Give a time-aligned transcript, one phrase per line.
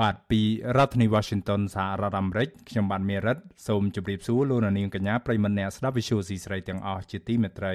[0.00, 0.40] បាទពី
[0.76, 7.74] រដ្ឋធានី Washington សហរដ្ឋអាមេរិកខ្ញុំបាទមេរិតសូមជម្រាបសួរលោកអ្នកនាងកញ្ញាប្រិយមិត្តអ្នកស្ដាប់ Visual C ស្រីទាំងអស់ជាទីមេត្រី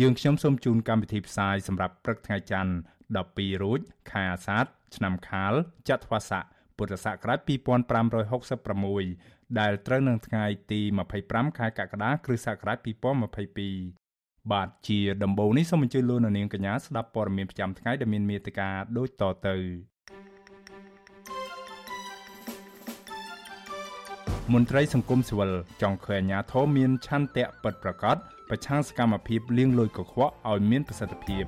[0.00, 2.72] យើងខ្ញុំសូមជូនកម្មវិធីផ្សាយសម្រាប់ព្រឹកថ្ងៃច័ន្ទ
[3.14, 3.80] 12រោច
[4.10, 4.64] ខែអាសាឍ
[4.96, 5.52] ឆ្នាំខាល
[5.88, 6.44] ចត្វាស័ក
[6.76, 10.80] ពុទ្ធសករាជ2566ដែលត្រូវនឹងថ្ងៃទី
[11.20, 12.78] 25ខែកក្កដាគ្រិស្តសករាជ
[13.64, 19.56] 2022បាទជាដំបូងនេះសូមអញ្ជើញលោកនាងកញ្ញាស្ដាប់ព័ត៌មានប្រចាំថ្ងៃដែលមានមេត្តាដូចតទៅ
[24.52, 28.16] មន្ត្រីសង្គមស៊ីវិលចង់ឃើញអាញាធមមានឆន្ទៈពិតប្រាកដ
[28.48, 31.44] ប្រឆាំងសកម្មភាពលៀងលួយកខ្វក់ឲ្យមានប្រសិទ្ធភាព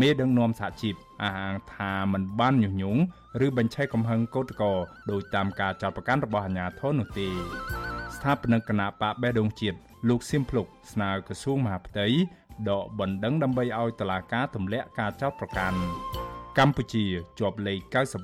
[0.00, 3.00] មេដឹកនាំសហជីពអះអាងថាមិនបានញុះញង់
[3.46, 4.70] ឬបញ្ឆេះកំហឹងកោតក្រ
[5.10, 7.28] ដោយតាមការចោទប្រកាន់របស់អាជ្ញាធរនោះទេ
[8.16, 9.76] ស្ថាបនិកគណៈបកបេះដូងជាតិ
[10.08, 12.06] លោកសៀមភ្លុកស្នើក្រសួងមហាផ្ទៃ
[12.70, 15.78] ដកបណ្ដឹងដើម្បីឲ្យតុលាការទម្លាក់ការចោទប្រកាន់
[16.60, 17.04] កម្ពុជា
[17.40, 17.80] ជាប់លេខ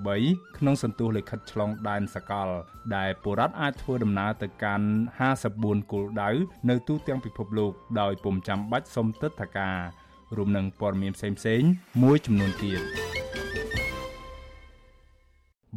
[0.08, 2.48] 93ក្នុងសន្ទុះលិខិតឆ្លងដែនសកល
[2.96, 4.86] ដែលបុរដ្ឋអាចធ្វើដំណើរទៅកាន់
[5.38, 6.30] 54គោលដៅ
[6.68, 9.76] នៅទូទាំងពិភពលោកដោយពុំចាំបាច់សុំទិដ្ឋាការ
[10.36, 11.70] រួមនឹងព័ត៌មានផ្សេងៗ
[12.02, 12.80] មួយចំនួនទៀត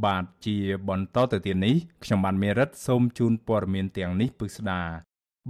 [0.06, 0.58] បាទជា
[0.90, 4.81] បន្តទៅទៀតនេះខ្ញុំបានមេរិតសូមជូនព័ត៌មានទាំងនេះពិស្ដា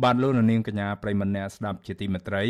[0.04, 2.44] បាទលោកនាងកញ្ញាប្រិមម្នាក់ស្ដាប់ជាទីមេត្រី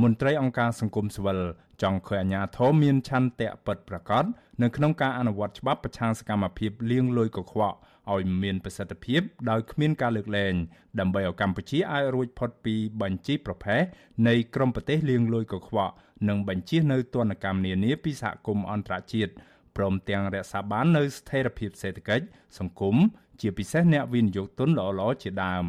[0.00, 1.40] មន្ត្រីអង្គការសង្គមស៊ីវិល
[1.82, 4.24] ចង់ឃើញអាជ្ញាធរមានឆន្ទៈពិតប្រាកដ
[4.62, 7.76] នៅក្នុងការអនុវត្តច្បាប់ប្រឆាំងសកម្មភាពលាងលុយកខ្វក់
[8.12, 9.20] ឲ្យមានប្រសិទ្ធភាព
[9.50, 10.54] ដោយគ្មានការលើកលែង
[11.00, 13.82] ដើម្បីឲ្យកម្ពុជាអាចរួចផុតពីបញ្ជីប្រភេទ
[14.28, 15.94] នៃក្រមប្រទេសលាងលុយកខ្វក់
[16.28, 19.32] និងបញ្ជានៅទណ្ឌកម្មនានាពីសហគមន៍អន្តរជាតិ
[19.76, 22.24] ព្រមទាំងរក្សាបាននូវស្ថិរភាពសេដ្ឋកិច្ច
[22.58, 22.96] សង្គម
[23.40, 25.66] ជាពិសេសអ្នកវិនិយោគទុនល្អៗជាដើម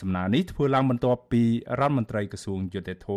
[0.00, 1.42] សំណើនេះធ្វើឡើងបន្ទាប់ពី
[1.80, 3.08] រដ្ឋមន្ត្រីក្រសួងយុតិធធ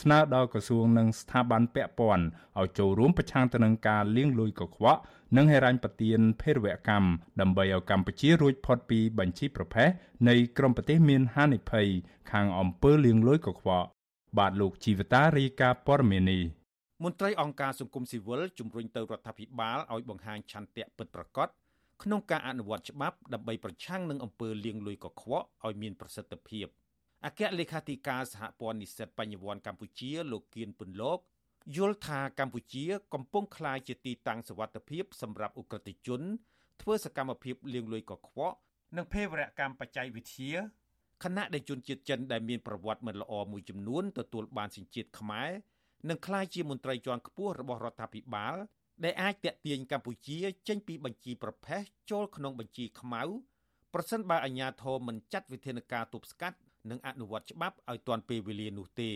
[0.00, 2.24] ស្នើដល់ក្រសួងនិងស្ថាប័នពាក់ព័ន្ធ
[2.60, 5.00] ឲ្យចូលរួមប្រឆាំងទៅនឹងការលាងលុយកខ្វក់
[5.36, 7.08] និងហិរញ្ញប្បទានភេរវកម្ម
[7.40, 9.88] ដើម្បីឲ្យកម្ពុជារួចផុតពីបញ្ជីប្រភេទ
[10.28, 11.86] នៃក្រមប្រទេសមានហានិភ័យ
[12.32, 13.86] ខាងអំពើលាងលុយកខ្វក់
[14.38, 16.40] បាទលោកជីវតារីកាព័រមេនី
[17.04, 21.48] មន្ត្រីអង្គការសង្គមស៊ីវិលជំរុញទៅរដ្ឋាភិបាលឲ្យបង្ហាញឆន្ទៈពិតប្រាកដ
[22.02, 26.66] ក្នុងការអនុវត្តច្បាប់ដើម្បីប្រឆាំងនឹងអំពើលាងលុយកខ្វក់ឲ្យមានប្រសិទ្ធភាព
[27.24, 31.18] អគ្គលេខាធិការសហព័ន្ធនិស្សិតបញ្ញវន្តកម្ពុជាលោកគៀនពុនលោក
[31.76, 32.84] យល់ថាកម្ពុជា
[33.14, 36.22] កំពុងក្លាយជាទីតាំងសវត្ថភាពសម្រាប់អ ுக ្រិតជន
[36.82, 38.56] ធ្វើសកម្មភាពលាងលុយកខ្វក់
[38.96, 40.52] និងភេរវកម្មបច្ចេកវិទ្យា
[41.24, 45.50] ខណៈដែលជនជាតិចិនដែលមានប្រវត្តិមិនល្អមួយចំនួនទទួលបានសញ្ជាតិខ្មែរ
[46.08, 48.56] និងក្លាយជាមន្ត្រីជាន់ខ្ពស់របស់រដ្ឋាភិបាល
[49.02, 50.36] ដែលអាចតាក់ទាញកម្ពុជា
[50.68, 53.22] ចេញពីបញ្ជីប្រភេទចូលក្នុងបញ្ជីខ្មៅ
[53.94, 56.58] ប្រសិនបើអាជ្ញាធរមិនចាត់វិធានការទប់ស្កាត់
[56.90, 59.12] និងអនុវត្តច្បាប់ឲ្យទាន់ពេលវេលានោះទេ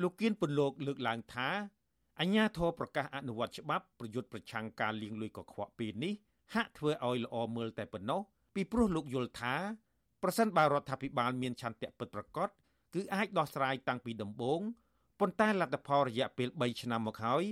[0.00, 1.48] លោកគៀនពន្លកលើកឡើងថា
[2.20, 6.14] អាជ្ញាធរប្រកាសអនុវត្តច្បាប់ប្រយុទ្ធប្រឆាំងការលាងលុយកខ្វក់ពេលនេះ
[6.54, 8.20] ហាក់ធ្វើឲ្យល្អមើលតែប៉ុណ្ណោះ
[8.54, 9.54] ពីព្រោះលោកយល់ថា
[10.22, 12.48] ប្រសិនបើរដ្ឋាភិបាលមានឆន្ទៈពិតប្រាកដ
[12.94, 14.60] គឺអាចដោះស្រាយតាំងពីដំបូង
[15.20, 17.44] ប៉ុន្តែលទ្ធផលរយៈពេល3ឆ្នាំមកហើយ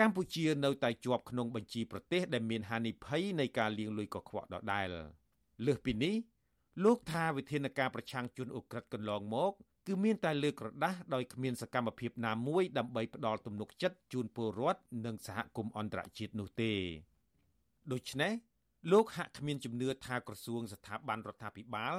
[0.00, 4.88] កម្ពុជានៅតែជាប់ក្នុងបញ្ជីប្រទេសដែលមានហានិភ័យនៃការលាងលុយកខ្វក់ដដែល
[5.66, 6.14] លើសពីនេះ
[6.84, 9.52] លោកថាវិធានការប្រឆាំងជនអ ுக ្រិតកន្លងមក
[9.86, 16.72] គឺមានតែលើកក្រដាស់ដោយគ្មានសកម្មភាពណាមួយដើម្បីផ្ដល់ទំនុកចិត្តជូនពលរដ្ឋនិងសហគមន៍អន្តរជាតិនោះទេ
[17.92, 18.32] ដូច្នេះ
[18.92, 21.96] លោកហាក់គ្មានជំនឿថាក្រសួងស្ថាប័នរដ្ឋាភិបាល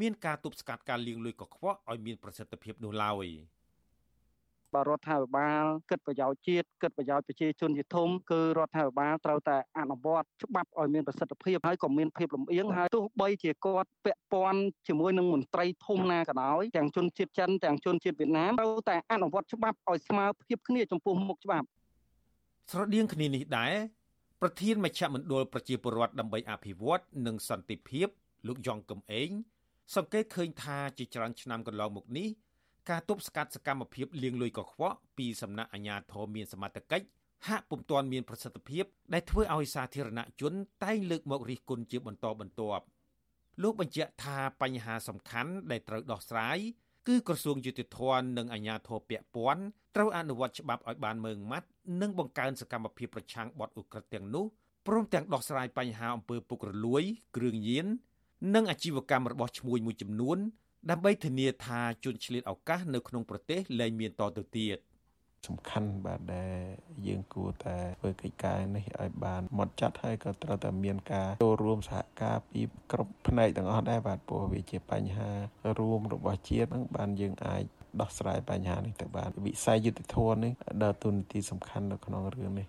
[0.00, 3.26] មានការទប់ស្កាត់ការលាងលុយកខ្វក់ឲ្យមានប្រសិទ្ធភាពនោះឡើយ។
[4.74, 21.66] បើរដ្ឋាភិបាលគិតប្រយោជន៍ជាតិគិតប្រយោជន៍ប្រជាជនជាធំគឺរដ្ឋាភិបាលត្រូវតែអនុវត្តច្បាប់ឲ្យមានប្រសិទ្ធភាពហើយក៏មានភាពលំអៀងហើយទោះបីជាគាត់ពាក់ព័ន្ធជាមួយនឹងមន្ត្រីធំណាក៏ដោយទាំងជនជាតិចិនទាំងជនជាតិវៀតណាមត្រូវតែអនុវត្តច្បាប់ឲ្យស្មើភាពគ្នាចំពោះមុខច្បាប់
[22.70, 23.72] ស្រដៀងគ្នានេះដែរ
[24.40, 28.08] ប្រធានមជ្ឈមណ្ឌលប្រជាពលរដ្ឋដើម្បីអភិវឌ្ឍនិងសន្តិភាព
[28.46, 29.30] លោកយ៉ងកំឯង
[29.94, 32.28] សង្កេតឃើញថាជាច្រើនឆ្នាំកន្លងមកនេះ
[32.90, 37.06] ការទប់ស្កាត់សកម្មភាពលាងលុយកខ្វក់ពីសំណាក់អាជ្ញាធរមានសមត្ថកិច្ច
[37.48, 40.52] ហាក់ពុំទាន់មានប្រសិទ្ធភាពដែលធ្វើឲ្យសាធារណជន
[40.84, 42.84] តែងលើកមករិះគន់ជាបន្តបន្ទាប់
[43.62, 46.58] លោកបញ្ជាក់ថាបញ្ហាសំខាន់ដែលត្រូវដោះស្រាយ
[47.08, 49.62] គឺក្រសួងយុតិធធននិងអាជ្ញាធរពាក់ព័ន្ធ
[49.96, 51.68] ត្រូវអនុវត្តច្បាប់ឲ្យបានម៉ឺងម៉ាត់
[52.00, 54.44] និងបង្កើនសកម្មភាពប្រឆាំងបទឧក្រិដ្ឋទាំងនោះ
[54.86, 57.02] ព្រមទាំងដោះស្រាយបញ្ហាអំពើពុករលួយ
[57.36, 57.86] គ្រឿងញៀន
[58.54, 60.38] និងអាជីវកម្មរបស់ឈ្មួញមួយចំនួន
[60.90, 64.78] ដើម្បីធានាថាជនឆ្លៀតឱកាសនៅក្នុងប្រទេសលែងមានតទៅទៀត។
[65.48, 66.56] សំខាន់បាទដែល
[67.06, 72.60] យើងគួរតែធ្វើកិច្ចការនេះឲ្យបានម៉ត់ចត់ហើយក៏ត្រូវតែមានការចូលរួមសហការពី
[72.92, 75.30] គ្រប់ផ្នែកទាំងអស់ដែរបាទព្រោះវាជាបញ្ហា
[75.78, 77.62] រួមរបស់ជាតិហ្នឹងបានយើងអាច
[78.00, 80.52] ដោះស្រាយបញ្ហានេះទៅបានវិស័យយុតិធម៌នេះ
[80.82, 82.66] ដើរតួនាទីសំខាន់នៅក្នុងរឿងនេះ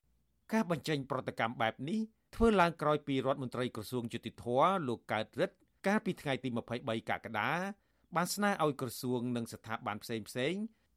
[0.53, 1.99] ការបញ្ចេញប្រតិកម្មបែបនេះ
[2.35, 5.55] ធ្វើឡើងក្រោយពីរដ្ឋមន្ត្រីក្រសួងយុតិធម៌លោកកើតរិទ្ធ
[5.87, 6.49] កាលពីថ្ងៃទី
[6.79, 7.51] 23កក្កដា
[8.15, 10.53] បានស្នើឲ្យក្រសួងនិងស្ថាប័នផ្សេងផ្សេង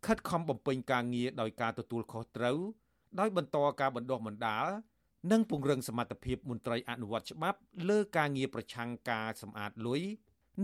[0.07, 2.59] ខិតខំបំពេញការងារដោយការទទួលខុសត្រូវ
[3.21, 4.67] ដោយបន្តការបណ្ដុះបណ្ដាល
[5.33, 7.59] និងពង្រឹងសមត្ថភាពមន្ត្រីអនុវត្តច្បាប់
[7.89, 10.03] លើការងារប្រឆាំងការសម្អាតលុយ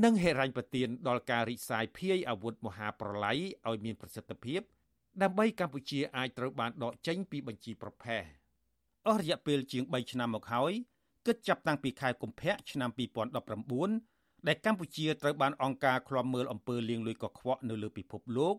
[0.05, 3.39] និងហិរញ្ញប្បទានដល់ការរីកសាយភាយអាវុធមហាប្រឡ័យ
[3.69, 4.61] ឲ្យមានប្រសិទ្ធភាព
[5.23, 8.23] ដើម្បីកម្ពុជាអាចត្រូវបានដកចេញពីបញ្ជីប្រភេទ
[9.07, 10.73] អស់រយៈពេលជាង3ឆ្នាំមកហើយ
[11.27, 14.12] គិតចាប់តាំងពីខែកុម្ភៈឆ្នាំ2019
[14.47, 18.55] ដែលកម្ពុជាត្រូវបានអង្គការឃ្លាំមើលអំពើលាងលុយកខ្វក់នៅលើពិភពលោក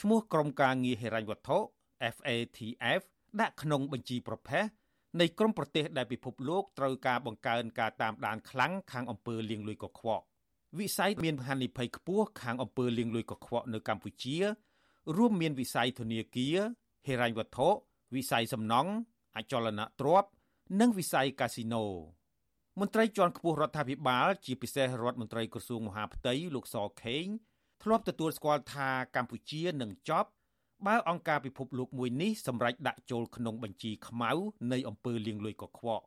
[0.00, 1.58] ឈ្មោះក្រុមការងារហិរញ្ញវត្ថុ
[2.14, 3.00] FATF
[3.40, 4.66] ដាក់ក្នុងបញ្ជីប្រភេទ
[5.20, 10.24] នៃក្រុមប្រទេសដែលពិភពលោកត្រូវការបង្កើនការតាមដានខ្លាំងខាងអំពើលាងលុយកខ្វក់
[10.78, 14.36] វិស័យមានហានិភ័យខ្ពស់ខាងអំពើលាងលុយកខ្វក់នៅកម្ពុជា
[15.16, 16.56] រួមមានវិស័យធនាគារ
[17.06, 17.68] ហិរញ្ញវត្ថុ
[18.14, 18.90] វិស័យសំណង់
[19.36, 20.30] អចលនទ្រព្យ
[20.80, 21.84] និងវិស័យកាស៊ីណូ
[22.80, 27.26] មន្ត្រីជាន់ខ្ពស់រដ្ឋាភិបាលជាពិសេសរដ្ឋមន្ត្រីក្រសួងមហាផ្ទៃលោកសខេង
[27.82, 30.30] ធ្លាប់ទទួលស្គាល់ថាកម្ពុជានឹងចប់
[30.86, 34.30] បើអង្គការពិភពលោកមួយនេះសម្រេចដាក់ចូលក្នុងបញ្ជីខ្មៅ
[34.72, 36.04] នៃអំពើលាងលុយកខ្វក់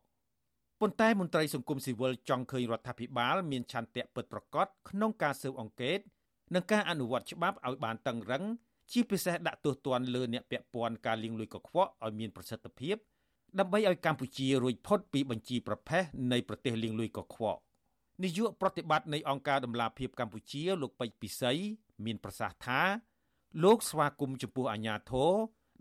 [0.80, 5.98] ប៉ុន្តែមន្ត្រីសង្គមស៊ីវិលចង់ឃើញរដ្ឋាភិបាលមានឆន្ទៈពិតប្រាកដក្នុងការស៊ើបអង្កេត
[6.54, 8.44] និងការអនុវត្តច្បាប់ឲ្យបានតឹងរឹង
[8.92, 12.96] ជាពិសេសដាក់ទោសទណ្ឌលើអ្នកពាក់ព័ន្ធការលាងលុយកខ្វក់ឲ្យមានប្រសិទ្ធភាព
[13.58, 16.02] ដើម្បីឲ្យកម្ពុជារួចផុតពីបញ្ជីប្រភេទ
[16.32, 17.60] នៃប្រទេសលាងលុយកខ្វក់
[18.22, 21.52] នាយកប្រតិបត្តិនៃអង្គការដំឡាភិបកម្ពុជាលោកពេជ្រពិសី
[22.04, 22.80] មានប្រសាសន៍ថា
[23.64, 25.32] លោកស្វាគមន៍ចំពោះអាញាធរ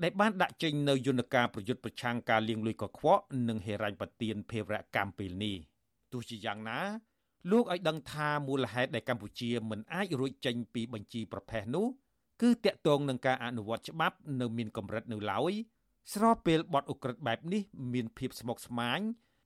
[0.04, 5.56] ដែលបានដាក់ចេញនៅយន្តការប្រយុទ្ធប្រឆាំងការលាងលុយកខ្វក់និងហេរញ្ញប្បទានភេរវកម្មពេលនេះ
[6.12, 6.80] ទោះជាយ៉ាងណា
[7.52, 11.88] លោកឲ្យដឹងថាមូលហេតុដែលកម្ពុជាមិនអាចរួចចេញពីបញ្ជីប្រភេទនោះ
[12.42, 15.54] គឺតាក់ទងនឹងការអនុវត្តច្បាប់នៅមានកម្រិតនៅឡើយ
[16.14, 17.62] ស្របពេលបទឧក្រិដ្ឋបែបនេះ
[17.94, 19.00] មានភាពស្មុគស្មាញ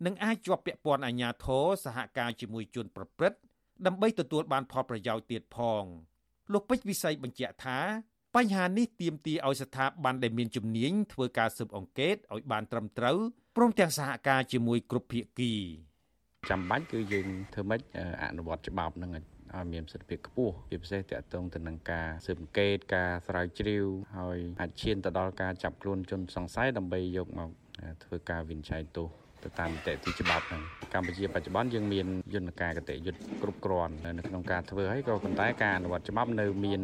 [0.06, 3.39] និងអាចជាប់ពាក់ព័ន្ធអាជ្ញាធរសហការជាមួយជនប្រព្រឹត្ត
[3.86, 5.83] ដើម្បីទទួលបានផលប្រយោជន៍ទៀតផង
[6.54, 7.80] លោកពេជ្រវិស័យបញ្ជាក់ថា
[8.36, 13.18] បញ្ហានេះទាមទារឲ្យស្ថាប័នដែលមានជំនាញធ្វើការស៊ើបអង្កេតឲ្យបានត្រឹមត្រូវ
[13.56, 15.54] ព្រមទាំងសហការជាមួយគ្រប់ភាគី
[16.50, 17.81] ចាំបាច់គឺយើងធ្វើម៉េច
[18.24, 19.12] អនុវត្តច្បាប់នឹង
[19.55, 23.85] ឲ្យមានប្រសិទ្ធភាពខ្ពស់ជាពិសេសតាក់ទងទៅនឹងការស៊ើបអង្កេតការស្រាវជ្រាវ
[24.17, 27.50] ហើយអាចឈានទៅដល់ការចាប់ខ្លួនជនសង្ស័យដើម្បីយកមក
[28.03, 29.07] ធ្វើការវិនិច្ឆ័យទោស
[29.44, 30.61] ទៅតាមនីតិវិធីច្បាប់ហ្នឹង
[30.94, 36.81] កម្ពុជាបច្ចុប្បន្នយើងមានយន្តការកតិយុត្តគ្រប់គ្រាន់នៅក្នុងការធ្វើហើយក៏ប៉ុន្តែការអនុវត្តច្បាប់នៅមាន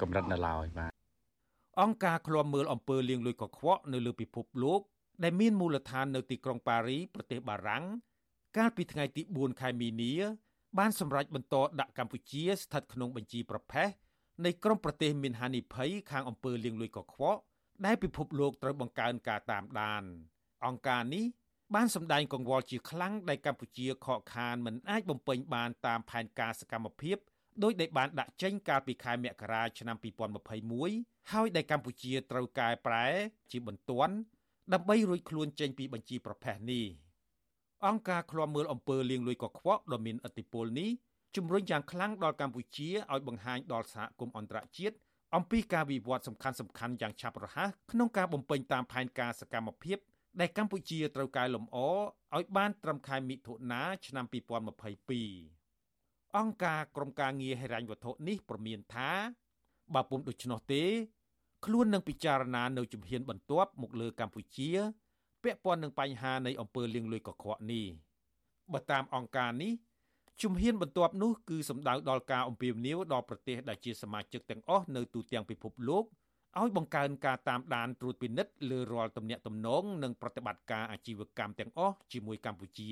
[0.00, 0.92] កម្រិតនៅឡើយបាទ
[1.80, 4.80] អង្គការឃ្លាំមើលអំពើលាងលុយកខ្វក់នៅលើពិភពលោក
[5.24, 7.84] ដែលមានមូលដ្ឋាននៅទីក្រុងប៉ារី ប្រទេសបារាំង
[8.56, 10.12] កាលពីថ្ងៃទី4ខែមីនា
[10.78, 13.88] បានសម្រេចបន្តដាក់កម្ពុជាស្ថិតក្នុងបញ្ជីប្រភេទ
[14.44, 17.40] នៃក្រុមប្រទេសមានហានិភ័យខាងអំពើលាងលុយកខ្វក់
[17.86, 20.02] ដែលពិភពលោកត្រូវបង្កើនការតាមដាន
[20.66, 21.24] អង្គការនេះ
[21.74, 27.16] បានសម្ដែងកង្វល់ជាខ្លាំងដែលកម្ពុជាខកខានមិនអាចបំពេញបានតាមផែនការសកម្មភាព
[27.62, 29.96] ដោយដែលបានដាក់ចេញកាលពីខែមករាឆ្នាំ
[30.64, 33.06] 2021ហើយដែលកម្ពុជាត្រូវកែប្រែ
[33.50, 34.14] ជាបន្ទាន់
[34.72, 37.07] ដើម្បីរួចខ្លួនចេញពីបញ្ជីប្រភេទនេះ
[37.86, 40.90] អង្គការឃ្លាំមើលអំពើលាងលុយកខ្វក់ដ៏មានឥទ្ធិពលនេះ
[41.36, 44.96] ជំរុញយ៉ាងខ្លាំងដល់កម្ពុជាឲ្យបង្ហាញដល់សហគមន៍អន្តរជាតិ
[45.36, 49.98] អំពីការវិវត្តសំខាន់សំខាន់យ៉ាងឆាប់រហ័សក្នុងការបំពេញតាមផែនការសកម្មភាព
[50.40, 51.76] ដែលកម្ពុជាត្រូវកែលម្អ
[52.36, 59.10] ឲ្យបានត្រឹមខែមិថុនាឆ្នាំ2022អង្គការក្រមការងារហិរញ្ញវត្ថុនេះប្រមានថា
[59.94, 60.84] បើពុំដូច្នោះទេ
[61.66, 64.70] ខ្លួននឹងពិចារណានៅជំហានបន្ទាប់មកលើកម្ពុជា
[65.42, 67.86] ពាក់ព័ន្ធនឹងបញ្ហានៃអំពើលាងលុយកខ្វក់នេះ
[68.72, 69.72] បើតាមអង្គការនេះ
[70.42, 76.04] ជំហានបន្ទាប់នោះគឺសំដៅដល់ការអំពាវនាវដល់ប្រទេសដែលជាសមាជិកទាំងអស់នៅទូទាំងពិភពលោក
[76.60, 82.90] ឲ្យបង្កើនការតាមដានត្រួតពិនិត្យលើរាល់ទំនាក់ទំនងនិងប្រតិបត្តិការអាជីវកម្មទាំងអស់ជាមួយកម្ពុជា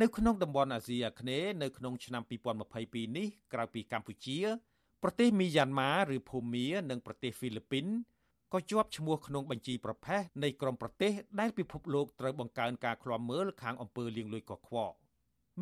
[0.00, 2.22] នៅក្នុងតំបន់អាស៊ីអាគ្នេយ៍នៅក្នុងឆ្នាំ
[2.70, 4.38] 2022នេះក្រៅពីកម្ពុជា
[5.02, 7.86] ប្រទេសមីយ៉ាន់ម៉ាឬភូមានិងប្រទេសហ្វីលីពីន
[8.52, 14.94] ក៏ជាប់ឈ្មោះក្នុងបញ្ជីប្រភេទនៃក្រុមប្រទេសដែលពិភពលោកត្រូវបង្កើនការឃ្លាំមើលខាងអំពើលាងលុយកខ្វក់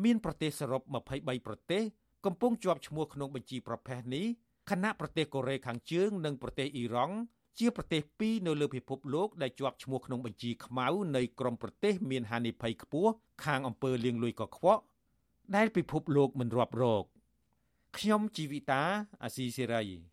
[0.03, 0.81] មានប្រទេសសរុប
[1.15, 1.83] 23ប្រទេស
[2.25, 4.25] កំពុងជាប់ឈ្មោះក្នុងបញ្ជីប្រភេទនេះ
[4.69, 7.15] ខណៈប្រទេសកូរ៉េខាងជើងនិងប្រទេសអ៊ីរ៉ង់
[7.59, 13.11] ជាប្រទេសពីរនៅលើពិភពលោកដែលជាប់ឈ្មោះក្នុងបញ្ជីខ្មៅនៃក្រុមប្រទេសមានហានិភ័យខ្ពស់
[13.45, 14.81] ខាងអំពើលាងលុយកខ្វក់
[15.55, 17.03] ដែលពិភពលោកមិនរាប់រក
[17.97, 18.83] ខ្ញុំជីវិតា
[19.23, 20.12] អាស៊ីសេរី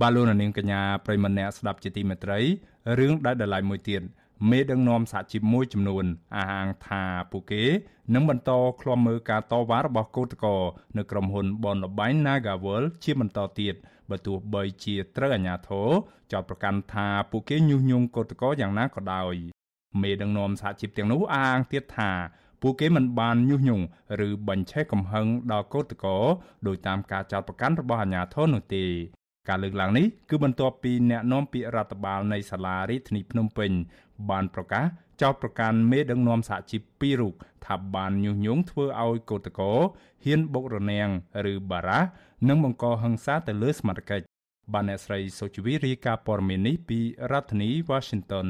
[0.00, 2.40] បាទលោកនាងកញ្ញាប្រិមម្នាក់ស្ដាប់ជាទីមេត្រី
[2.98, 4.02] រឿងដែលដ লাই មួយទៀត
[4.50, 6.04] មេដឹកនាំសហជីពមួយចំនួន
[6.36, 7.64] អះអាងថាពួកគេ
[8.14, 8.50] នឹងបន្ត
[8.80, 10.52] ឃ្លាំមើលការតវ៉ារបស់កោតក្រ
[10.96, 13.74] នៅក្រុមហ៊ុនបនលបៃ Nagawal ជាបន្តទៀត
[14.10, 15.88] បើទោះបីជាត្រូវអាជ្ញាធរ
[16.32, 19.34] ចោទប្រកាន់ថាពួកគេញុះញង់កោតក្រយ៉ាងណាក៏ដោយ
[20.02, 22.10] មេដឹកនាំសហជីពទាំងនោះអះអាងទៀតថា
[22.62, 23.84] ពួកគេមិនបានញុះញង់
[24.26, 26.22] ឬបញ្ឆេះកំហឹងដល់កោតក្រ
[26.66, 28.84] ដោយតាមការចោទប្រកាន់របស់អាជ្ញាធរនោះទេ
[29.48, 33.70] ការលើកឡើងនេះគឺបន្ទាប់ពីអ្នកនាំពាក្យរដ្ឋបាលនៃសាលារាជធានីភ្នំពេញ
[34.30, 34.84] បានប្រកាស
[35.22, 37.34] ចោទប្រកាន់មេដឹកនាំសហជីពពីររូប
[37.66, 39.72] ថាបានញុះញង់ធ្វើឲ្យកោតកោ
[40.24, 41.10] ហ៊ានបុករនាំង
[41.52, 42.00] ឬបារ៉ា
[42.48, 44.20] និងបង្កហិង្សាទៅលើសមាជិក
[44.72, 46.98] បានអ្នកស្រីសុជីវីរាយការណ៍ព័ត៌មាននេះពី
[47.32, 48.48] រដ្ឋធានី Washington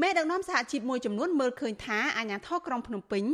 [0.00, 3.24] មេដឹកនាំសហជីពមួយចំនួនមើលឃើញថាអាញាធរក្រុងភ្នំពេញ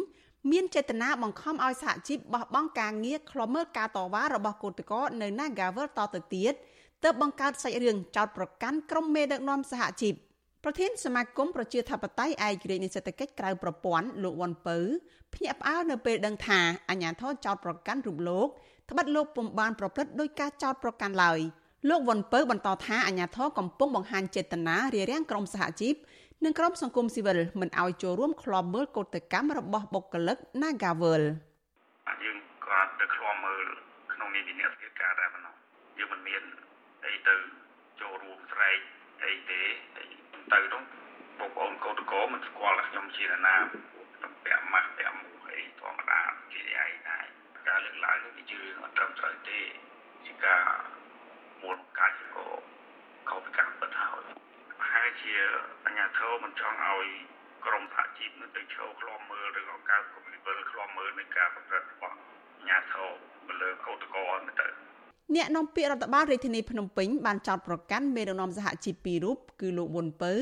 [0.50, 6.52] មានចេតនាបង្ខំឲ្យសហជីពបោះបង់ការងារខ្លំមើលការតវ៉ារបស់គឧតកោនៅ Nagavel តទៅទៀត
[7.02, 10.14] ទើបបង្កើតសាច់រឿងចោតប្រកាន់ក្រុមមេដឹកនាំសហជីព
[10.64, 14.78] ប្រធានសមាគមប្រជាធិបតេយ្យឯករាជ្យនៃសេដ្ឋកិច្ចក្រៅប្រព័ន្ធលោកវ៉ាន់ពៅ
[15.34, 18.48] ភ្ញាក់ផ្អើលនៅពេលដឹងថាអាញាធរចោតប្រកាន់រូបលោក
[18.90, 21.40] ត្បិតលោកពុំបានប្រព្រឹត្តដោយការចោតប្រកាន់ឡើយ
[21.88, 25.94] លោកវ៉ាន់ពៅបន្តថាអាញាធរកំពុងបង្ហាញចេតនារារាំងក្រុមសហជីព
[26.44, 31.22] និងក្រុមសង្គមស៊ីវិលមិនឲ្យចូលរួមឃ្លាំមើលកោតកម្មរបស់បុគ្គលិក Nagavel
[32.24, 33.66] យើងក៏ទៅឃ្លាំមើល
[34.12, 35.54] ក្នុងនាមជាអ្នកធ្វើការដែរប៉ុណ្ណោះ
[35.98, 36.42] យើងមិនមាន
[37.06, 37.34] អីទៅ
[38.00, 38.78] ចូលរួមស្រែក
[39.24, 39.60] អីទេ
[40.52, 40.82] ទៅនោះ
[41.38, 43.56] បងប្អូនកោតកោមិនស្គាល់ថាខ្ញុំជាអ្នកណា
[44.16, 46.20] ខ្ញុំពាក់ម៉ាស់ពាក់មួកអីធម្មតា
[46.52, 47.24] ជាឯងដែរ
[47.68, 49.60] ការលើកឡើងនេះវាជឿអត់ត្រឹមត្រូវទេ
[50.24, 50.62] ជាការ
[51.62, 52.46] មូលការក៏
[53.28, 53.87] ខុសពីការពិតហើយប្រហែល
[55.20, 55.34] ជា
[55.86, 57.06] អាជ្ញាធរមិនចង់ឲ្យ
[57.66, 62.18] ក្រមសហជីពនឹងទៅឈរឃ្លាំមើលឬក៏ការគំនិតឃ្លាំមើលនៃការប្រព្រឹត្តរបស់អា
[62.62, 63.08] ជ្ញាធរ
[63.48, 64.66] ទៅលើកោតក្រហ្នឹងទៅ
[65.34, 70.32] អ្នកនាំពាក្យរដ្ឋបាលរាជធានីភ្នំពេញបានចោទប្រកាន់មេដឹកនាំសហជីពពីររូបគឺលោកវុនពៅ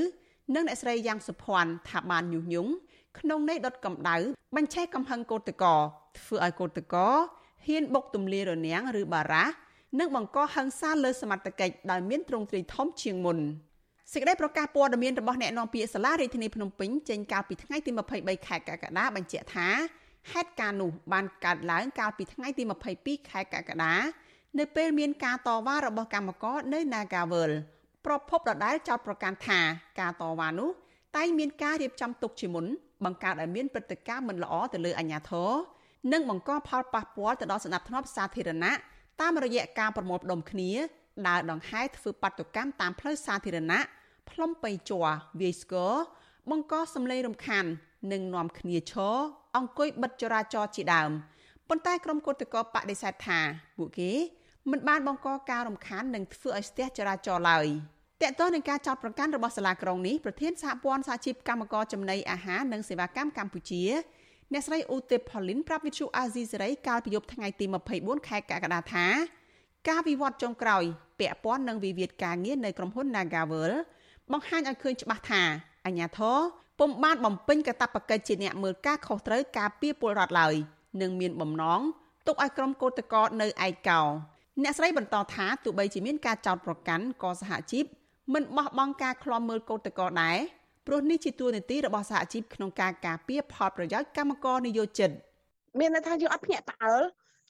[0.54, 2.72] និងអ្នកស្រីយ៉ាងសុភ័ណ្ឌថាបានញុះញង់
[3.18, 4.16] ក្នុងន័យដុតកម្ដៅ
[4.56, 5.74] បញ្ឆេះកំហឹងកោតកោ
[6.18, 7.08] ធ្វើឲ្យកោតកោ
[7.66, 9.44] ហ៊ានបុកទម្លាយរនាំងឬបារ៉ា
[9.98, 13.38] និងបង្កហិង្សាលើសមត្ថកិច្ចដោយមានទ្រង់ទ្រាយធំជាងមុន
[14.12, 19.68] សេចក្តីប្រកាសព័ត៌មានរបស់អ្នកនាំពាក្យសាលារាជធានីភ្នំពេញចេញកាលពីថ្ងៃទី23ខែកក្កដាបញ្ជាក់ថា
[20.32, 22.62] ហេតុការណ៍នោះបានកើតឡើងកាលពីថ្ងៃទី
[22.96, 23.94] 22ខែកក្កដា
[24.58, 27.50] នៅពេលមានការតវ៉ារបស់កម្មករនៅ Nagavel
[28.06, 29.60] ប្រភពដដែលចោទប្រកាន់ថា
[30.00, 30.70] ការតវ៉ានោះ
[31.16, 32.66] តែងមានការរៀបចំទុកជាមុន
[33.04, 35.50] បង្កើតឲ្យមានព្រឹត្តិការណ៍មិនល្អទៅលើអាជ្ញាធរ
[36.12, 38.72] និងបង្កផលប៉ះពាល់ទៅដល់សណ្ដាប់ធ្នាប់សាធារណៈ
[39.20, 40.70] តាមរយៈការប្រមូលផ្ដុំគ្នា
[41.28, 43.80] ដើរដង្ហែធ្វើបាតុកម្មតាមផ្លូវសាធារណៈ
[44.30, 45.06] ផ្លុំបៃជ័រ
[45.40, 45.92] វាយស្គរ
[46.50, 47.64] បង្កសម្លេងរំខាន
[48.12, 49.14] និងនាំគ្នាឈរ
[49.56, 51.10] អង្គុយបិទចរាចរណ៍ជាដើម
[51.68, 53.38] ប៉ុន្តែក្រុមគឧតកោបដិសេធថា
[53.78, 54.12] ពួកគេ
[54.70, 57.66] មិនបានបង្កការរំខាននិងធ្វើឲ្យស្ទះចរាចរណ៍ឡើយ
[58.22, 63.84] តកតទៅនឹងការចោទប្រកាន់របស់សាលាក្រុងនេះប្រធានសហព័ន្ធសហជីពកម្មករចំណីអាហារនិងសេវាកម្មកម្ពុជា
[64.52, 67.64] អ្នកស្រីឧទេផូលីនប្រាប់វិទ្យុអាស៊ីសេរីកាលពីយប់ថ្ងៃទី
[67.96, 69.06] 24ខែកក្កដាថា
[69.88, 70.84] ការវិវត្តចុងក្រោយ
[71.18, 73.72] ពាក់ព័ន្ធនឹងវិវាទការងារនៅក្រុមហ៊ុន Nagavel
[74.32, 75.42] បង្ហាញឲ្យឃើញច្បាស់ថា
[75.86, 76.36] អាញាធរ
[76.78, 80.54] ពុំបានបំពេញកាតព្វកិច្ចជាអ្នកមើលការខុសត្រូវការពីពលរដ្ឋឡើយ
[81.00, 81.80] និងមានបំណង
[82.26, 84.00] ទុកឲ្យក្រុមកោតក្រនៅឯកោ
[84.62, 87.84] អ្នកស្រីបន្តថាទោះបីជាមានការចោទប្រកាន់ក៏សហជីព
[88.34, 90.36] មិនបោះបង់ការឃ្លាំមើលកោតក្រដែរ
[90.86, 95.10] ព្រោះនេះជាទួលនីតិរបស់សហជីពក្នុងការការពារផលប្រយោជន៍កម្មករនិយោជិត
[95.78, 97.02] មានន័យថាយើងអត់ភ្ញាក់ផ្អើល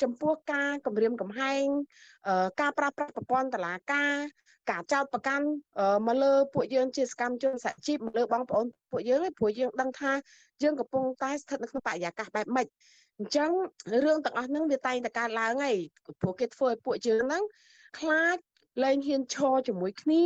[0.02, 1.64] ចំពោះការគម្រាមកំហែង
[2.60, 4.16] ការប្រើប្រាស់ប្រព័ន្ធតឡាការ
[4.70, 5.46] ការចោតប្រកាន់
[6.06, 10.12] មកលើពួកយើងជាសកម្មជនសហជីពមកលើបងប្អូនពួកយើងឯងព្រោះយើងដឹងថា
[10.62, 12.66] យើងកំពុងតែស្ថិតនៅក្នុងបរិយាកាសបែបម៉េច
[13.18, 13.50] អញ្ចឹង
[14.04, 15.76] រឿងទាំងអស់ហ្នឹងវាតែងតែកើតឡើងហើយ
[16.20, 17.42] ព្រោះគេធ្វើឲ្យពួកយើងហ្នឹង
[17.98, 18.36] ខ្លាច
[18.84, 20.24] លែងហ៊ានឈរជាមួយគ្នា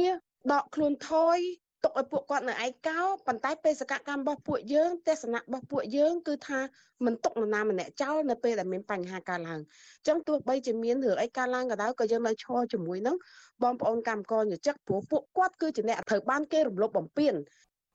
[0.52, 1.38] ដកខ្លួនថយ
[1.84, 6.60] ទុកឲ្យពួកគាត់នៅឯកោប៉ុន្តែបេសកកម្មរបស់ពួកយើងទេសនៈរបស់ពួកយើងគឺថា
[7.04, 13.16] មិនទុកនរណាម្នាក់ចោលនៅពេលដែលមានបញ្ហាកើតឡើងអញ្ចឹងទោះបីជាមានរឿងអីកើតឡើងក៏ដោយក៏យើងនៅឈរជាមួយនឹង
[13.62, 17.34] បងប្អូនកម្មករយុជិកព្រោះពួកគាត់គឺជាអ្នកត្រូវបានគេរំលោភបំពាន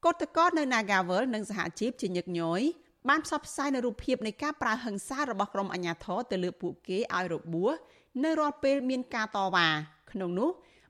[0.05, 2.61] កតកតនៅ Nagawal និងសហជីពជាញឹកញយ
[3.09, 7.73] បានផ្សព្វផ្សាយនៅរូបភាពនៃការប្រើហិង្សារបស់ក្រុមអាជ្ញាធរទៅលើពួកគេឲ្យរបួស
[8.23, 9.67] នៅរាល់ពេលមានការតវ៉ា
[10.11, 10.49] ក្នុងនោះ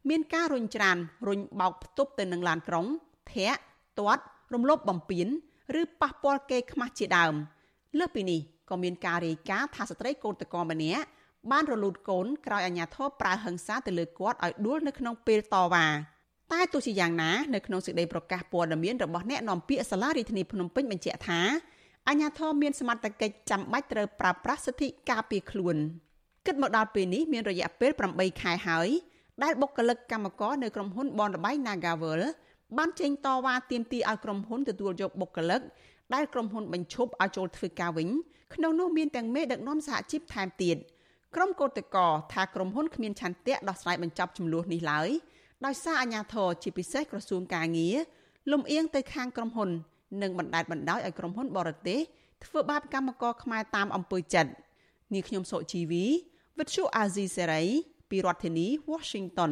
[0.10, 0.98] មានការរុញច្រាន
[1.28, 2.86] រុញបោកផ្ទប់ទៅនឹងឡានក្រុង
[3.34, 3.60] ធាក់
[4.00, 5.28] ទាត់រំលោភបំពាន
[5.82, 7.34] ឬប៉ះពាល់គេខ្មាស់ជាដើម
[8.00, 11.04] លើសពីនេះក៏មានការរាយការណ៍ថាស្ត្រីកូនតកម្នាក់
[11.52, 15.88] បានរលូតកូនក្រោយអាញាធរប្រើហិង្សាទៅលើគាត់ឲ្យដួលនៅក្នុងពេលតវ៉ា
[16.54, 21.42] តែទោះជាយ៉ាងណានៅក្នុងសេចក្តីប្រកាសព័ត៌មានរបស់អ្នកនាំពាក្យសាលារដ្ឋាភិបាលភ្នំពេញបញ្ជាក់ថា
[22.08, 25.76] អាញាធរមានសមត្ថកិច្ចចាំបាច់ត្រូវប្រើប្រាស់សិទ្ធិការពារខ្លួន
[26.46, 28.90] គិតមកដល់ពេលនេះមានរយៈពេល8ខែហើយ
[29.44, 32.22] ដែលបុគ្គលិកកម្មករនៅក្រុមហ៊ុនបនលបៃ Nagavel
[32.78, 35.62] បានចេញតវ៉ាទាមទារឲ្យក្រុមហ៊ុនទទួលយកបុគ្គលិក
[36.14, 38.10] ដែលក្រុមហ៊ុនបញ្ឈប់ឲ្យចូលធ្វើការវិញ
[38.56, 40.78] ក្នុងនោះមានទាំងមេដឹកនាំសហជីពថែមទៀត
[41.36, 45.10] ក្រុមកោតក្រថាក្រុមហ៊ុនគ្មានឆន្ទៈដោះស្រាយបញ្ចប់ចំនួននេះឡើយ
[45.66, 47.96] ដោយសារអាជ្ញាធរជាពិសេសក្រសួងការងារ
[48.52, 49.70] លំអៀងទៅខាងក្រុមហ៊ុន
[50.22, 52.00] និងបណ្តែតបណ្តោយឲ្យក្រុមហ៊ុនបរទេស
[52.46, 54.52] ធ្វើបាបកម្មករខ្មែរតាមអំពើចិត្ត
[55.14, 56.06] នាងខ្ញុំសុជីវី
[56.58, 57.64] វិទ្យុអាស៊ីសេរី
[58.10, 59.52] ពីរដ្ឋធានី Washington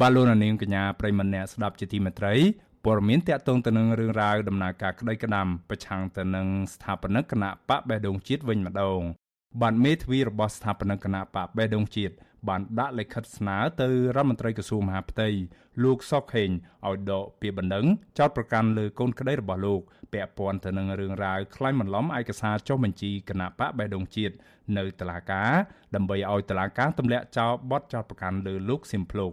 [0.00, 2.34] បាទលោកនាងកញ្ញាប្រិមម្នាក់ស្ដាប់ជាទីមេត្រី
[2.88, 9.00] ព័ត៌មានតកតងទៅនឹងរឿងរ៉ាវដំណើរការក្តីក្តាំប្រឆាំងទៅនឹងស្ថាបនិកគណៈបកបេះដូងជាតិវិញម្ដង
[9.62, 12.14] បានមេធាវីរបស់ស្ថាបនិកគណៈបកបេះដូងជាតិ
[12.48, 15.28] បានដាក់លិខិតស្នើទៅរដ្ឋមន្ត្រីក្រសួងមហាផ្ទៃ
[15.82, 16.50] លោកសុកខេង
[16.86, 17.86] ឲ្យដកពាក្យបណ្ដឹង
[18.18, 19.80] ចោទប្រកាន់លើកូនក្តីរបស់លោក
[20.12, 24.34] ពាក់ព័ន្ធទៅនឹងរឿងរ៉ាវក្លែងបន្លំឯកសារចុះបញ្ជីគណៈបកបេះដូងជាតិ
[24.76, 25.52] នៅតុលាការ
[25.94, 29.32] ដើម្បីឲ្យតុលាការទម្លាក់ចោលបទចោទប្រកាន់លើលោកសៀមភ្លោក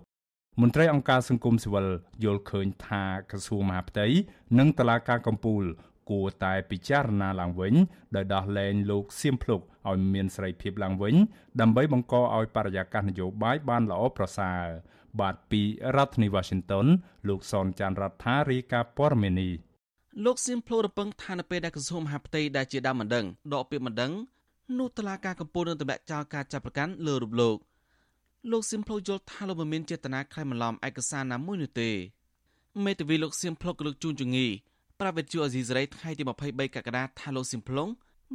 [0.62, 1.88] មន្ត្រីអង្គការសង្គមស៊ីវិល
[2.24, 4.08] យល់ឃើញថាក្រសួងមហាផ្ទៃ
[4.60, 5.64] និងតុលាការកំពូល
[6.10, 7.74] គួរតែពិចារណាឡើងវិញ
[8.16, 11.16] ដោយដោះលែងលោកសៀមភ្លុកឲ្យមានសេរីភាពឡើងវិញ
[11.62, 14.64] ដើម្បីបង្កឲ្យបរិយាកាសនយោបាយបានល្អប្រសើរ
[15.20, 15.62] បាទពី
[15.96, 16.88] រដ្ឋធានី Washington
[17.28, 19.54] លោកសនចាន់រដ្ឋារាយការណ៍ព័ត៌មាននេះ
[20.26, 24.12] លោកសៀមភ្លុករំពឹងថានៅពេលដែលក្រសួងមហាផ្ទៃដែលជាដើមម្ដងដកពាក្យម្ដង
[24.78, 27.58] នោះតុលាការកំពូលនឹងទម្លាក់ចោលការចាប់ប្រកាន់លើរូបលោក
[28.52, 31.90] លោកសៀមភ្លុកយល់ថាលោកមិនមានចេតនាក្លែងបន្លំឯកសារណាមួយនោះទេ
[32.84, 34.46] មេធាវីលោកសៀមភ្លុកលើកជូនជងី
[35.00, 37.88] ប្រាវិទ្យាអេស៊ីសេរីថ្ងៃទី23កក្កដាថាលោកសៀមភ្លុង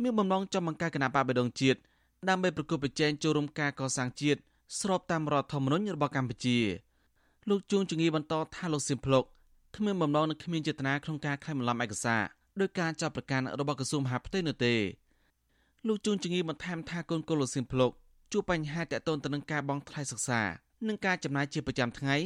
[0.03, 1.79] មានបំណងចង់បង្កើតគណៈបកបេដងជាតិ
[2.29, 4.41] ដើម្បីប្រគល់ប្រជែងចូលរួមការកសាងជាតិ
[4.81, 6.59] ស្របតាមរដ្ឋធម្មនុញ្ញរបស់កម្ពុជា
[7.49, 9.25] លោកជួងជងីបន្តថាលោកសៀមភ្លុក
[9.77, 12.23] គ្មានបំណងនិងគ្មានចេតនាក្នុងការក្លែងបន្លំឯកសារ
[12.61, 14.75] ដោយការចាប់ប្រកាន់របស់ក្រសួងមហាផ្ទៃនោះទេ
[15.87, 17.93] លោកជួងជងីបន្ថែមថាកូនកូនលោកសៀមភ្លុក
[18.33, 20.43] ជួបបញ្ហាតាក់ទងទៅនឹងការបង់ថ្លៃសិក្សា
[20.89, 22.17] និងការចំណាយជាប្រចាំថ្ងៃ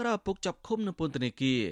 [0.00, 1.62] ក្រោយឪពុកចាប់ឃុំនៅពន្ធនាគារ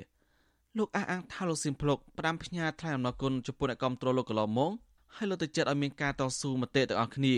[0.78, 4.72] លោកអះអាងថាលោកស៊ីមភ្លុកផ្ដាំផ្ញើថ្លែងអំណរគុណចំពោះអ្នកគ្រប់គ្រងលោកកន្លងមក
[5.16, 7.34] ហើយលើកទឹកចិត្តឲ្យមានការតស៊ូមតិទាំងអស់គ្នា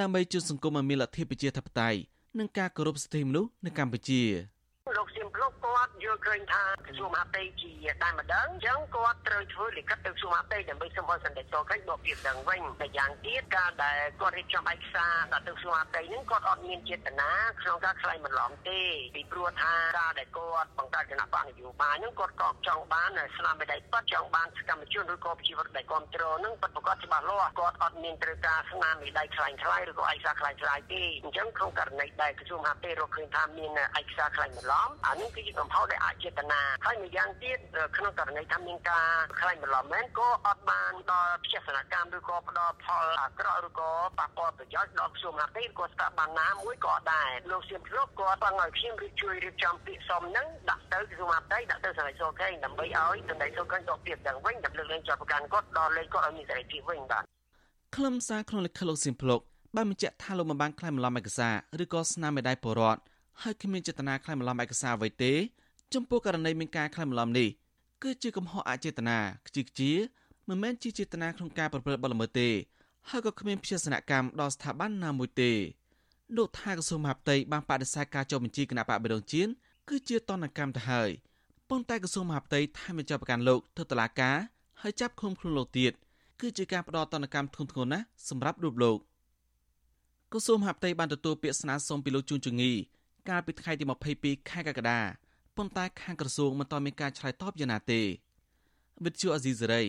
[0.00, 1.98] ដើម្បីជួយសង្គមឲ្យមានលទ្ធិប្រជាធិបតេយ្យ
[2.38, 4.22] និងការគោរពសិទ្ធិមនុស្សនៅកម្ពុជា។
[4.96, 18.80] លោកសៀមភ្លុកគាត់ យល់ឃើញថាក្រសួងមហាផ្ទៃជាតែម្ដងអញ្ចឹងគាត់ត្រូវធ្វើលិខិតទៅក្រសួងមហាផ្ទៃដើម្បីសុំឲ្យសន្តិសុខកិច្ចបកពីដឹងវិញតែយ៉ាងទៀតការដែលគាត់រៀបចំឯកសារដាក់ទៅក្រសួងមហាផ្ទៃហ្នឹងគាត់អត់មានចេតនាក្នុងការខ្លែងបន្លំទេ
[19.14, 37.58] ពីព្រោះថាការដែលគាត់បង្កើតគណៈបកនយោបាយហ្នឹងគាត់ក៏ចង់បានស្នាមមេដៃប៉ាត់ចង់បានសកម្មជនឬក៏ប្រជាពលរដ្ឋដែលគ្រប់គ្រងហ្នឹងប៉ាត់ប្រកាសច្បាស់លាស់គាត់អត់មានត្រូវការស្នាមមេដៃខ្លែងខ្លាយឬក៏ឯកសារខ្លែងខ្លាយទេអញ្ចឹងក្នុងករណីដែលក្រសួងមហាផ្ទៃរកឃើញថាមានឯកសារខ្លែងបន្លំអានេះគឺជាកំហុសដែលអចេតនាហើយម្យ៉ាងទៀត
[37.96, 39.08] ក្នុងករណីថាមានការ
[39.40, 57.24] ខ្លាញ់បន្លំមែនក៏អត់បានដល់វិជាសនកម្មឬក៏ផ្ដល់ផលអាក្រក់ឬក៏ប៉ះពាល់ប្រយោជន៍ដល់ក្រសួងមហាផ្ទៃឬក៏ស្ថាប័នណាមួយក៏ដែរលោកសៀមភ្លុកគាត់បានឲ្យខ្ញុំរៀបជួយរៀបចំពាក្យសមហ្នឹងដាក់ទៅក្រសួងមហាផ្ទៃដាក់ទៅសន្តិសុខគេដើម្បីឲ្យសន្តិសុខគេដកពាក្យទាំងវិញដើម្បីលើកលែងចាប់ប្រកាន់គាត់ដល់លែងគាត់ឲ្យមានសេរីភាពវិញបាទ
[57.96, 59.40] ខ្លឹមសារក្នុងលិខិតលោកសៀមភ្លុក
[59.76, 61.54] បានបញ្ជាក់ថាលោកមិនបានខ្លែងបន្លំឯកសារ
[61.84, 63.00] ឬក៏ស្នាមមេដៃពលរដ្ឋ
[63.42, 65.32] ហើយគ្មានចេតនាក្លែងបន្លំឯកសារអ្វីទេ
[65.94, 67.48] ចំពោះករណីមានការក្លែងបន្លំនេះ
[68.02, 69.92] គឺជាកំហុសអចេតនាខ្ជិះខ្ជា
[70.48, 72.48] មិនមែនជាចេតនាក្នុងការប្រព្រឹត្តបទល្មើសទេ
[73.10, 75.52] ហើយក៏គ្មានព្យាសនកម្មដល់ស្ថាប័នណាមួយទេ
[76.36, 79.48] លោកថាក្រសួងមហាផ្ទៃបានបដិសេធការចុះបញ្ជីគណៈបកបេដងជៀន
[79.88, 81.10] គឺជាតនកម្មទៅហើយ
[81.70, 84.36] ប៉ុន្តែក្រសួងមហាផ្ទៃថែមបញ្ចុះប្រកាន់លោកទៅតុលាការ
[84.82, 85.92] ហើយចាប់ឃុំខ្លួនលោកទៀត
[86.40, 88.98] គឺជាការផ្ដោតតនកម្មធ្ងន់ធ្ងរណាស់សម្រាប់រូបលោក
[90.32, 92.72] ក្រសួងមហាផ្ទៃបានទទួលពាក្យស្នើសុំពីលោកជួនជងី
[93.28, 93.84] កាលពីថ្ងៃទី
[94.16, 95.00] 22ខែកក្កដា
[95.56, 98.00] ប៉ុន្តែខាងក្រសួងមិនទាន់មានការឆ្លើយតបយ៉ាងណាទេ
[99.04, 99.82] វិទ្យុអេស៊ីសេរី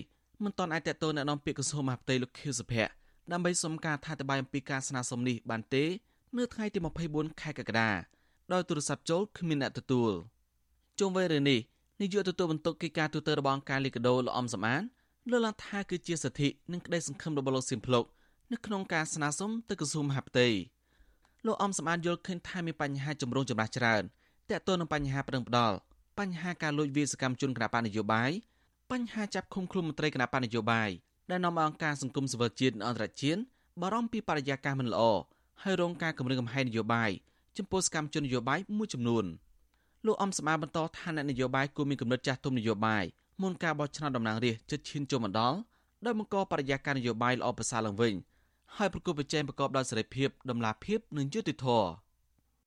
[0.43, 2.91] មិនទាន់អាចតទៅណែនាំពាក្យក្រសួងមហាផ្ទៃលោកខៀវសុភ័ក្រ
[3.31, 5.83] ដើម្បីសុំការថាតបាយអំពីការស្នើសុំនេះបានទេ
[6.37, 7.89] នៅថ្ងៃទី24ខែកក្កដា
[8.53, 10.11] ដោយទូរស័ព្ទចូលគ្មានអ្នកទទួល
[10.99, 11.59] ជុំវិញរឿងនេះ
[12.01, 14.81] នាយកទទួលបន្ទុកកិច្ចការទូតរបស់អង្គការលីកាដូលោកអំសំអាន
[15.31, 18.05] លើកឡើងថាគឺជាសិទ្ធិនិងក្តីសង្ឃឹមរបស់លោកសៀមភ្លុក
[18.51, 20.47] នៅក្នុងការស្នើសុំទៅក្រសួងមហាផ្ទៃ
[21.45, 24.03] លោកអំសំអានយល់ឃើញថាមានបញ្ហាចម្រូងចម្រាសច្រើន
[24.49, 25.77] ទាក់ទងនឹងបញ្ហាប្រឹងផ្ដាល់
[26.19, 28.31] បញ្ហាការលួចវាសកម្មជនគណបកនយោបាយ
[28.91, 30.89] បញ្ហាចាប់ឃុំខ្លួនមន្ត្រីគណបកនយោបាយ
[31.29, 33.39] ដែលនាំឲ្យអង្គការសង្គមស៊ីវិលជាតិអន្តរជាតិ
[33.81, 35.03] បារម្ភពីបរិយាកាសមិនល្អ
[35.63, 37.11] ហើយរងការគំរាមកំហែងនយោបាយ
[37.57, 39.25] ចំពោះសកម្មជននយោបាយមួយចំនួន
[40.05, 43.03] លោកអំសម្បត្តិបន្តថាអ្នកនយោបាយគួរមានគំនិតចាស់ទុំនយោបាយ
[43.41, 45.57] មុនការបោះឆ្នោតតំណាងរាស្ត្រជិតឈានចូលមកដល់
[46.05, 48.13] ដោយបង្កបរិយាកាសនយោបាយល្អប្រសើរឡើងវិញ
[48.75, 51.89] ហើយប្រគល់ប្រជែងប្រកបដោយសេរីភាពដំណាភាពនិងយុត្តិធម៌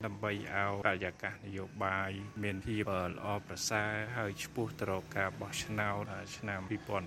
[0.06, 2.10] ដើម្បីឲ្យបរិយាកាសនយោបាយ
[2.42, 6.04] មានភាពល្អប្រសើរហើយឆ្ពោះទៅរកការបោះឆ្នោត
[6.36, 6.60] ឆ្នាំ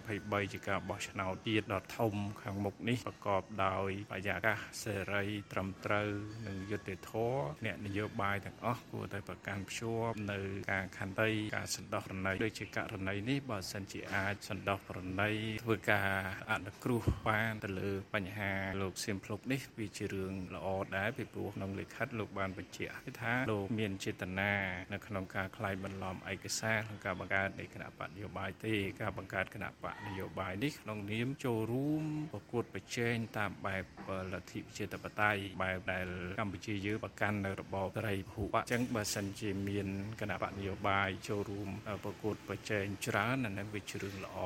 [0.03, 6.09] 2023ជាការបោះឆ្នោតទៀតដ៏ធំខាងមុខនេះប្រកបដោយបរិយាកាសសេរីត្រឹមត្រូវ
[6.47, 10.39] និងយុត្តិធម៌អ្នកនយោបាយទាំងអស់គួរតែប្រកាន់ភ្ជាប់នៅ
[10.71, 15.31] ការខន្តីការសន្តោសប្រណីដូចជាករណីនេះបើសិនជាអាចសន្តោសប្រណី
[15.63, 16.11] ធ្វើការ
[16.51, 18.51] អនុគ្រោះបានទៅលើបញ្ហា
[18.81, 24.53] លោកសៀមភ្លុកនេះវាជារឿងល្អដែរពីព្រោះក្នុងលិខិតលោកបានបញ្ជាជាក់ថាលោកមានចេតនា
[24.93, 36.07] នៅក្នុងការខ្លាយបន្លំឯកសារក្នុងការបង្កើតនៃគណៈបកនយោបាយទេការបង្កើតគណៈបកនយោបាយនេះក្នុងនាមចូលរួមប្រកួតប្រជែងតាមបែបលទ្ធិប្រជាធិបតេយ្យបែបដែល
[36.39, 39.87] កម្ពុជាយើងប្រកាន់នៅរបបត្រីភូបអញ្ចឹងបើសិនជាមាន
[40.21, 41.69] គណៈបកនយោបាយចូលរួម
[42.03, 44.37] ប្រកួតប្រជែងច្រើនអានឹងវាជារឿងល្អ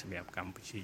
[0.00, 0.80] សម្រាប់កម្ពុជា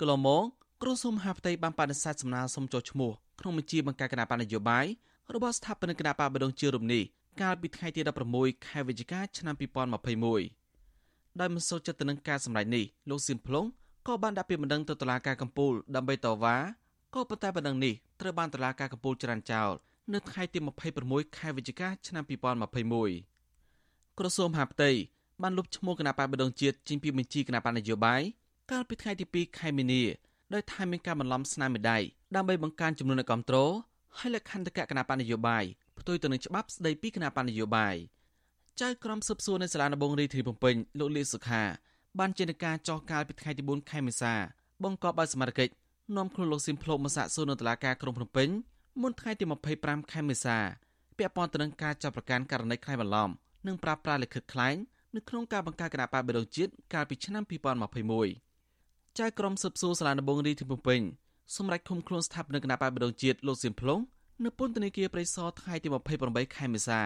[0.00, 0.44] កន្លងមក
[0.82, 4.86] ក្រសួងមហាផ្ទៃបានបដិសេធសំណើសុំចុះឈ្មោះក្នុងបញ្ជីបង្ការគណៈបកនយោបាយ
[5.32, 7.02] របស់ស្ថាបនិកគណៈបកបដងជារំនេះ
[7.42, 8.00] កាលពីថ្ងៃទី
[8.34, 9.54] 16ខែវិច្ឆិកាឆ្នាំ
[10.46, 13.64] 2021ដោយមិនសូវចិត្តទៅនឹងការសម្ដែងនេះលោកសៀមភ្លុង
[14.06, 16.56] ក៏បានដាក់ពាក្យបណ្ដឹងទៅតុលាការកំពូលដើម្បីតវ៉ា
[17.14, 19.70] ក៏ប៉ុន្តែបណ្ដឹងនេះត្រូវបានតុលាការកំពូលច្រានចោល
[20.12, 20.58] នៅថ្ងៃទី
[20.98, 22.24] 26ខែវិច្ឆិកាឆ្នាំ
[23.00, 24.90] 2021ក្រសួងមហាផ្ទៃ
[25.42, 28.22] បានលុបឈ្មោះគណៈបកបដងជាតិចេញពីបញ្ជីគណៈបកនយោបាយ
[28.70, 30.02] កាលពីថ្ងៃទី2ខែមីនា
[30.54, 31.98] ដោយថាមានការបន្លំស្នាមមេដៃ
[32.34, 33.72] ដើម្បីបង្កើនចំនួនអ្នកគ្រប់គ្រង
[34.18, 35.64] ហើយលក្ខន្តិកៈគណៈបញ្ញយោបាយ
[35.98, 37.96] ផ្ទុយទៅនឹងច្បាប់ស្តីពីគណៈបញ្ញយោបាយ
[38.80, 41.62] ចៅក្រមស៊ើបសួរនៅសាលាដំបងរាជធានីភ្នំពេញលោកលីសុខា
[42.18, 44.34] បានចេញការចោះកាលពីថ្ងៃទី4ខែមេសា
[44.84, 45.68] បង្កប់ឲ្យសមាជិក
[46.16, 48.48] នាំខ្លួនលោកស៊ីមភ្លោកមកសាកសួរនៅតុលាការក្រុងភ្នំពេញ
[49.02, 49.44] មុនថ្ងៃទី
[49.78, 50.56] 25ខែមេសា
[51.18, 53.30] ពាក់ព័ន្ធទៅនឹងការចាប់ប្រកាន់ករណីក្លែងបន្លំ
[53.66, 54.76] និងប្រាស្រ័យលិខិតក្លែង
[55.16, 61.00] នៅក្នុងការបង្កើតគណៈបកបេដងជាតិកាលពីឆ្នាំ2021ចៅក្រមស៊ើបសួរសាលាដំបងរាជធានីភ្នំពេញ
[61.56, 64.00] សម្រាប់ឃុំខ្លួនស្ថាបនិកគណៈបកបដងជាតិលោកសៀមភ្លុង
[64.44, 65.88] នៅពន្ធនាគារព្រៃសរថ្ងៃទី
[66.22, 67.00] 28ខែមេសា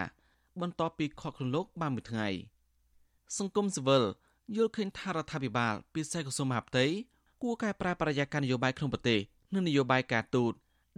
[0.60, 2.28] បន្ទាប់ពីខកខ្លួនលោកបានមួយថ្ងៃ
[3.38, 4.04] សង្គមស៊ីវិល
[4.56, 6.84] យល់ឃើញថារដ្ឋាភិបាលពិសេសក្រសួងមហាផ្ទៃ
[7.42, 9.20] គួរកែប្រែបរិយាកាសនយោបាយក្នុងប្រទេស
[9.54, 10.52] និងនយោបាយការទូត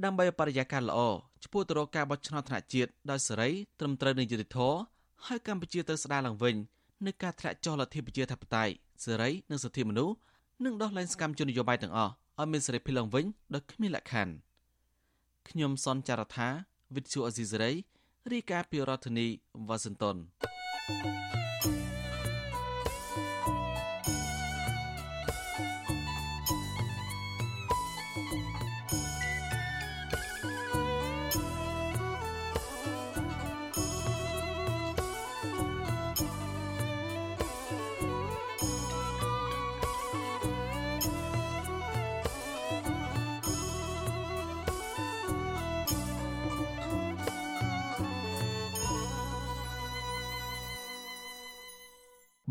[0.05, 1.01] ដើម្បីឲ្យបរិយាកាសល្អ
[1.43, 4.79] ចំពោះទៅរកការបោះឆ្នោតថ្នាក់ជាតិដោយសេរីត្រឹមត្រូវនិងយុត្តិធម៌
[5.27, 6.57] ហើយកម្ពុជាត្រូវស្ដារឡើងវិញ
[7.07, 8.73] នឹងការធ្លាក់ចុះលទ្ធិប្រជាធិបតេយ្យ
[9.05, 10.15] សេរីនិងសិទ្ធិមនុស្ស
[10.65, 13.25] និងដោះលែងសកម្មជននយោបាយទាំងអស់ ឲ្យមានសេរីភាពឡើងវិញ
[13.55, 14.35] ដោយគ្មានលក្ខខណ្ឌ
[15.49, 16.49] ខ្ញុំសនចាររថា
[16.95, 17.73] វិទ្យុអេស៊ីសេរី
[18.33, 19.27] រាយការណ៍ពីរដ្ឋធានី
[19.69, 20.17] វ៉ាស៊ីនតោន
[21.03, 21.40] thank you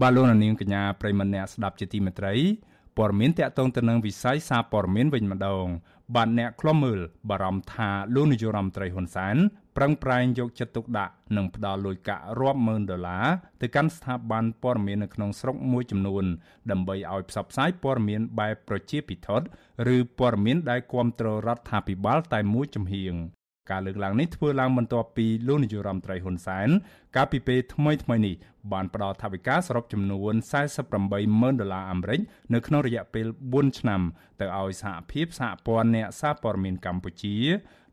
[0.02, 2.34] បាទលោកនាងកញ្ញាប្រិមម្នាក់ស្ដាប់ជាទីមេត្រី
[2.98, 5.66] ព័ត៌មានតកតងទៅនឹងវិស័យសារព័ត៌មានវិញម្ដង
[6.16, 9.36] បាទអ្នកខ្លំមើលបារម្ភថាលោកនាយរដ្ឋមន្ត្រីហ៊ុនសែន
[9.78, 13.28] ប្រឹងប្រែងយកចិត្តទុកដាក់និងផ្ដល់លុយកាក់រាប់ម៉ឺនដុល្លារ
[13.62, 16.26] ទៅកាន់ស្ថាប័នព័ត៌មាននៅក្នុងស្រុកមួយចំនួន
[16.72, 19.48] ដើម្បីឲ្យផ្សព្វផ្សាយព័ត៌មានបែបប្រជាពិធដ្ឋ
[19.96, 23.16] ឬព័ត៌មានដែលគ្រប់គ្រងរដ្ឋាភិបាលតែមួយចំហៀង
[23.72, 26.70] ការលើកឡើងនេះធ្វើឡើងបន្ទាប់ពីលោកនាយករដ្ឋមន្ត្រីហ៊ុនសែន
[27.16, 28.36] កាលពីពេលថ្មីថ្មីនេះ
[28.72, 30.34] បានផ្ដល់ថវិកាសរុបចំនួន
[30.86, 32.22] 48ម៉ឺនដុល្លារអាមេរិក
[32.54, 34.02] នៅក្នុងរយៈពេល4ឆ្នាំ
[34.40, 37.38] ទៅឲ្យសហភាពសហព័ន្ធអ្នកសារព័ត៌មានកម្ពុជា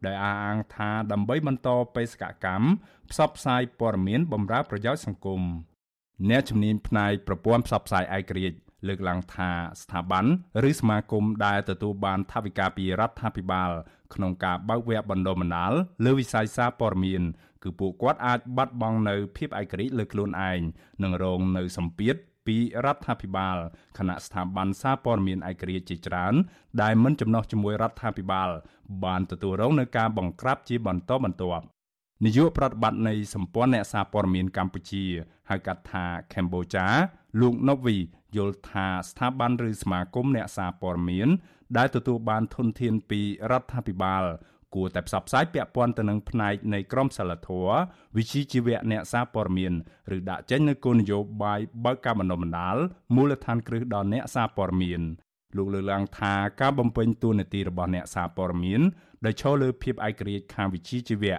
[0.06, 2.66] ដោយអះអាងថាដើម្បីបន្តបេសកកម្ម
[3.10, 5.42] ផ្សព្វផ្សាយព័ត៌មានបម្រើប្រយោជន៍សង្គម
[6.30, 9.50] អ្នកជំនាញផ្នែកប្រព័ន្ធផ្សព្វផ្សាយឯករាជ្យ លើកឡើងថា
[9.82, 10.26] ស្ថាប័ន
[10.68, 13.70] ឬសមាគមដែលទទួលបានថវិកាពីរដ្ឋាភិបាល
[14.14, 15.72] ក្នុងការបើកវគ្គបណ្ដុះបណ្ដាល
[16.04, 17.22] លើវិស័យសារព័ត៌មាន
[17.62, 20.60] គឺពួកគាត់អាចបាត់បង់នៅភាពឯករាជ្យលើខ្លួនឯង
[21.02, 23.56] និងរងនៅសម្ពាធពីរដ្ឋាភិបាល
[23.98, 26.34] គណៈស្ថាប័នសារព័ត៌មានឯករាជ្យជាច្រើន
[26.82, 28.50] ដែលមិនចំណោះជាមួយរដ្ឋាភិបាល
[29.04, 31.64] បានទទួលរងនឹងការបង្ក្រាបជាបន្តបន្ទាប់
[32.24, 35.04] នាយកប្រតិបត្តិនៃសម្ព័ន្ធអ្នកសារព័ត៌មានកម្ពុជា
[35.50, 36.86] ហៅកាត់ថា Cambodia
[37.40, 37.96] លោកណូវី
[38.36, 41.28] យល់ថាស្ថាប័នឬសមាគមអ្នកសារព័ត៌មាន
[41.76, 43.20] ដែលទទួលបានធនធានពី
[43.50, 44.24] រដ្ឋាភិបាល
[44.74, 47.76] គួរតែផ្សព្វផ្សាយពាក់ព័ន្ធទៅនឹងផ្នែកនៃក្រមសីលធម៌
[48.16, 49.72] វិជ្ជាជីវៈអ្នកសារព័ត៌មាន
[50.16, 52.76] ឬដាក់ចេញនូវគោលនយោបាយបើកការបណ្ដុះបណ្ដាល
[53.14, 55.02] មូលដ្ឋានគ្រឹះដល់អ្នកសារព័ត៌មាន
[55.56, 58.80] លោកលើកឡើងថាការបំពេញតួនាទីរបស់អ្នកសារព័ត៌មាន
[59.24, 61.38] ដែលឈរលើភាពឯករាជ្យខាងវិជ្ជាជីវៈ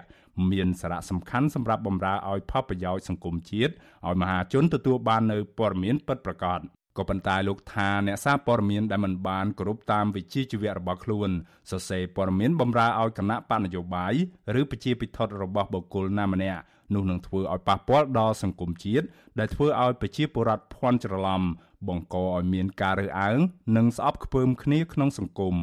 [0.51, 3.73] មានសារៈសំខាន់សម្រាប់បម្រើឲ្យផលប្រយោជន៍សង្គមជាតិ
[4.07, 6.59] ឲ្យមហាជនទទួលបាននូវព័ត៌មានពិតប្រាកដ
[6.97, 11.29] ក៏ប៉ុន្តែលោកថាអ្នកសារព័ត៌មានដែលមិនបានគោរពតាមវិជ្ជាជីវៈរបស់ខ្លួន
[11.69, 14.13] សរសេរព័ត៌មានបម្រើឲ្យគណៈបកនយោបាយ
[14.59, 16.61] ឬប្រជាពិធរបស់បុគ្គលណាម្នាក់
[16.93, 19.05] នោះនឹងធ្វើឲ្យប៉ះពាល់ដល់សង្គមជាតិ
[19.39, 21.41] ដែលធ្វើឲ្យប្រជាពលរដ្ឋភ័ន្តច្រឡំ
[21.87, 23.39] បង្កឲ្យមានការរើសអើង
[23.77, 25.55] និងស្អប់ខ្ពើមគ្នាក្នុងសង្គម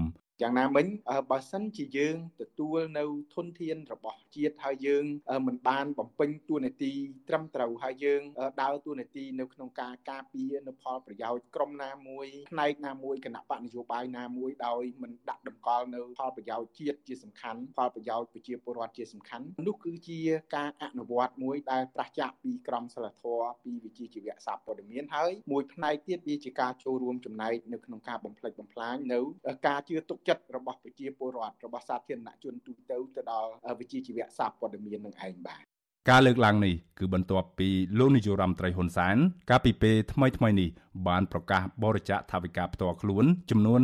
[0.42, 0.86] យ៉ាងណាមិញ
[1.30, 5.04] បើសិនជាយើងទទួលនៅធនធានរបស់ជាតិហើយយើង
[5.46, 6.92] មិនបានបំពេញតួនាទី
[7.28, 8.20] ត្រឹមត្រូវហើយយើង
[8.62, 20.20] ដើរតួនាទីនៅក្នុងការការពារនៅផលប្រយោជន៍ក្រុមណាមួយផ្នែកណាមួយគណៈបកនយោបាយណាមួយដោយមិនដាក់តម្កល់នៅផលប្រយោជន៍ជាតិជាសំខាន់ផលប្រយោជន៍ប្រជាពលរដ្ឋជាសំខាន់នោះគឺជា
[20.56, 29.20] ការអនុវត្តមួយដែលប្រឆាចពីក្រមសីលធម៌ពីវិជាជីវៈសារព័ត៌មានហើយមួយផ្នែកទៀតវាជាការចូលរួមចំណែកនៅក្នុងការបំផ្លិចបំផ្លាញនៅ
[29.68, 35.64] ការជឿទុកចិត្តរបស់ប្រជាពលរដ្ឋរបស់សាធារណជនទូទៅទៅដល់វិជាជីវៈសារព័ត៌មាននឹងឯងបាទ
[36.10, 39.16] ការលើកឡើងនេះគឺបន្ទាប់ពីលោកនាយករដ្ឋមន្ត្រីហ៊ុនសែន
[39.50, 40.70] កាលពីពេលថ្មីថ្មីនេះ
[41.08, 43.80] បានប្រកាសបរិច្ចាគថវិកាផ្ទាល់ខ្លួនចំនួន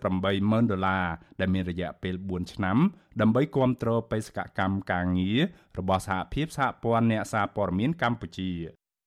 [0.00, 1.06] 48ម៉ឺនដុល្លារ
[1.40, 2.76] ដែលមានរយៈពេល4ឆ្នាំ
[3.20, 5.38] ដើម្បីគាំទ្របេសកកម្មការងារ
[5.78, 8.50] របស់សហភាពសហព័ន្ធអ្នកសារព័ត៌មានកម្ពុជា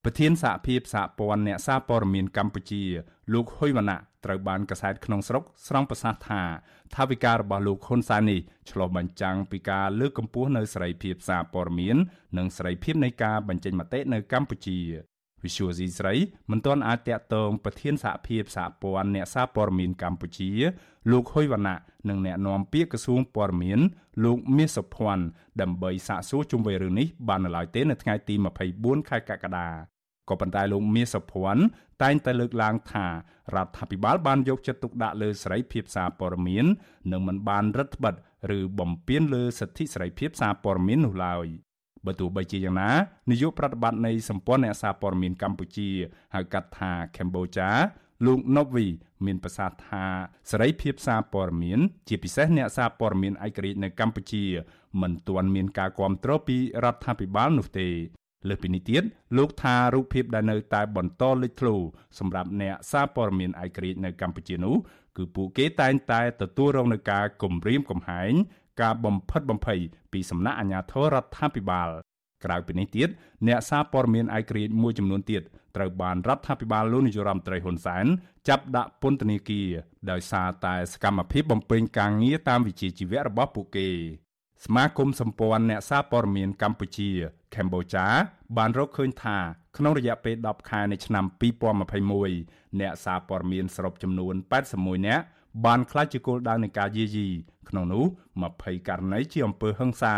[0.03, 2.83] ប្រធានសហភាពសហព័ន្ធអ្នកសារព័ត៌មានកម្ពុជា
[3.33, 6.41] លោកហ៊ុយវណ្ណៈ ត្រូវបានកសែតក្នុងស្រុកស្រង់ប្រសាសន៍ថា
[6.95, 8.39] ថាវិការរបស់លោកហ៊ុនសែននេះ
[8.71, 11.97] ឆ្លុះបញ្ចាំងពីការលើកកម្ពស់នៅសេរីភាពសារព័ត៌មាន
[12.37, 14.79] និងសេរីភាពនៃការបញ្ចេញមតិនៅកម្ពុជា
[15.43, 16.13] វិសុវស៊ីស្រី
[16.51, 20.51] មិនទាន់អាចតាក់ទងប្រធានសហភាពសហព័ន្ធអ្នកសារព័ត៌មានកម្ពុជា
[21.11, 21.77] លោកហ៊ុយវណ្ណៈ
[22.09, 23.79] និងអ្នកនាំពាក្យក្រសួងព័ត៌មាន
[24.23, 25.25] លោកមាសសុភ័ណ្ឌ
[25.61, 28.35] ដើម្បីសាកសួរជុំវិញរឿងនេះបាននៅឡើយទេនៅថ្ងៃទី
[28.71, 29.96] 24ខែកក្កដា
[30.29, 31.63] ក៏ប៉ុន្តែលោកមាសសុភ័ណ្ឌ
[32.03, 36.65] តែងតែលើកឡើងថារដ្ឋាភិបាលបានយកចិត្តទុកដាក់លើសេរីភាពសារព័ត៌មាន
[37.11, 38.25] និងមិនបានរឹតបន្តឹង
[38.57, 41.47] ឬបំពានលើសិទ្ធិសេរីភាពសារព័ត៌មាននោះឡើយ
[42.05, 42.91] បើទោះបីជាយ៉ាងណា
[43.31, 45.89] នាយកប្រតិបត្តិនៃសម្ព័ន្ធអ្នកសារព័ត៌មានកម្ពុជា
[46.35, 47.69] ហៅកាត់ថា Cambodia
[48.25, 48.87] លោក Novi
[49.25, 50.05] មានប្រសាសន៍ថា
[50.51, 54.43] សេរីភាពសារព័ត៌មាន ជាពិសេសអ្នកសារព័ត៌មានឯករាជ្យនៅកម្ពុជា
[55.01, 57.89] មិនទាន់មានការគ្រប់គ្រងពីរដ្ឋាភិបាលនោះទេ
[58.47, 59.03] លើសពីនេះទៀត
[59.37, 61.75] លោកថារូបភាពដែលនៅតែបន្តលេចធ្លោ
[62.19, 64.75] សម្រាប់អ្នកសារព័ត៌មានឯករាជ្យនៅកម្ពុជានោះ
[65.17, 68.33] គឺពួកគេតែងតែទទួលរងនឹងការគំរាមកំហែង
[68.81, 69.79] ការបំផិតបំភ័យ
[70.13, 71.89] ពីសំណាក់អាជ្ញាធររដ្ឋាភិបាល
[72.45, 73.09] ក្រៅពីនេះទៀត
[73.47, 75.41] អ្នកសារព័ត៌មានឯករាជ្យមួយចំនួនទៀត
[75.75, 78.05] ត្រូវបានរដ្ឋាភិបាលលោកនាយរដ្ឋមន្ត្រីហ៊ុនសែន
[78.47, 79.67] ចាប់ដាក់ពន្ធនាគារ
[80.11, 83.89] ដោយសារតែសកម្មភាពបំពេញការងារតាមវិជ្ជាជីវៈរបស់ពួកគេ
[84.65, 87.09] សមាគមសម្ព័ន្ធអ្នកសារព័ត៌មានកម្ពុជា
[87.53, 88.05] Cambodia
[88.57, 89.37] បានរកឃើញថា
[89.77, 91.25] ក្នុងរយៈពេល10ខែនៃឆ្នាំ
[92.01, 94.33] 2021អ្នកសារព័ត៌មានសរុបចំនួន
[94.71, 95.23] 81នាក់
[95.65, 97.27] បានក្លាយជាគោលដៅនៃការយាយី
[97.69, 98.05] ក្នុងនោះ
[98.45, 100.15] 20ករណីជាអំពើហិង្សា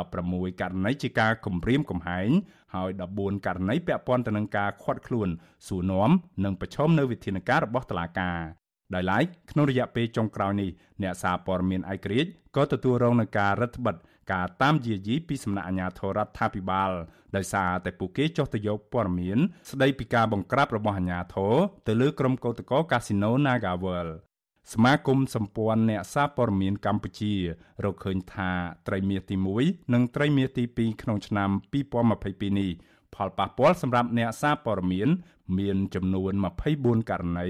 [0.00, 2.30] 16ករណីជាការគំរាមកំហែង
[2.74, 5.28] ហើយ14ករណីពាក់ព័ន្ធទៅនឹងការឃាត់ខ្លួន
[5.66, 6.10] សួរនាំ
[6.44, 8.61] និងប្រឈមនៅវិធានការរបស់តុលាការ
[8.94, 10.70] ដោយឡែកក្នុងរយៈពេលចុងក្រោយនេះ
[11.02, 16.90] អ្នកសារព័ត៌មានឯករាជ្យក៏ទទួលរងនឹងការរឹតបន្តឹងការតាមយាយីពីសំណាក់អាជ្ញាធររដ្ឋាភិបាល
[17.36, 19.38] ដោយសារតែពួកគេចុះទៅយកព័ត៌មាន
[19.70, 21.54] ស្ដីពីការបង្ក្រាបរបស់អាជ្ញាធរ
[21.88, 24.08] ទៅលើក្រុមកោតក្រកាស៊ីណូ Nagavel
[24.72, 27.32] សមាគមសម្ព័ន្ធអ្នកសារព័ត៌មានកម្ពុជា
[27.84, 28.50] រកឃើញថា
[28.86, 31.50] ត្រីមាសទី1និងត្រីមាសទី2ក្នុងឆ្នាំ
[32.02, 32.70] 2022នេះ
[33.14, 35.08] ផលប៉ះពាល់សម្រាប់អ្នកសារព័ត៌មាន
[35.58, 36.32] មានចំនួន
[36.70, 37.48] 24ករណី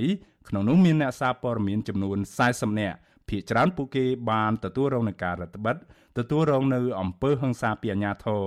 [0.49, 2.97] ក្នុងនោះមានអ្នកសារព័ត៌មានចំនួន40នាក់
[3.29, 5.77] ភភាគច្រើនពួកគេបានទទួលរងនឹងការរដ្ឋបិទ
[6.19, 8.43] ទទួលរងនៅអំពើហិង្សាពីអាជ្ញាធរ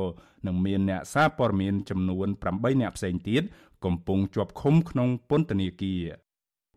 [0.48, 3.44] និងមានអ្នកសារព័ត៌មានចំនួន8អ្នកផ្សេងទៀត
[3.86, 6.04] កំពុងជាប់ឃុំក្នុងពន្ធនាគារ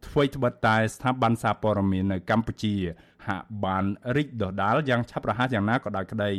[0.07, 2.75] អ្វីត្បិតតែស្ថាប័នសារព័ត៌មាននៅកម្ពុជា
[3.27, 3.85] ហាក់បាន
[4.17, 6.31] រីកដុះដាលយ៉ាងឆាប់រហ័សយ៉ាងណាក៏ដោយក្តី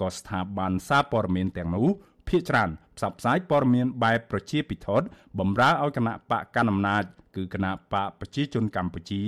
[0.00, 1.86] ក៏ស្ថាប័នសារព័ត៌មានទាំងនោះ
[2.28, 5.06] ភាគច្រើន ផ្សព្វផ្សាយព័ត៌មានបែបប្រជាពិធដ្ឋ
[5.38, 7.04] បំរើឲ្យគណៈបកកណ្ដាលអំណាច
[7.36, 9.22] គឺគណៈបកប្រជាជនកម្ពុជា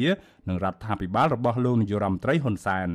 [0.49, 2.91] និងរដ្ឋាភិបាលរបស់លោកនាយរដ្ឋមន្ត្រីហ៊ុនសែន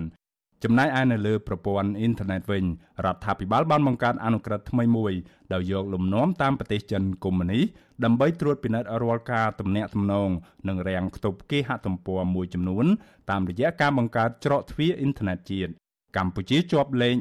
[0.64, 2.66] ចំណែកឯនៅលើប្រព័ន្ធអ៊ីនធឺណិតវិញ
[3.06, 5.14] រដ្ឋាភិបាលបានបង្កើតអនុក្រឹត្យថ្មីមួយ
[5.54, 7.64] ដោយយកលំនាំតាមប្រទេសចិនកុម្មុយនីស
[8.04, 10.30] ដើម្បីត្រួតពិនិត្យរាល់ការទំនាក់ទំនង
[10.68, 12.86] និងរាំងខ្ទប់គេហទំព័រមួយចំនួន
[13.30, 15.72] តាមរយៈការបង្កើតច្រកទ្វារអ៊ីនធឺណិតជាតិ
[16.18, 17.16] កម្ពុជាជាប់លេខ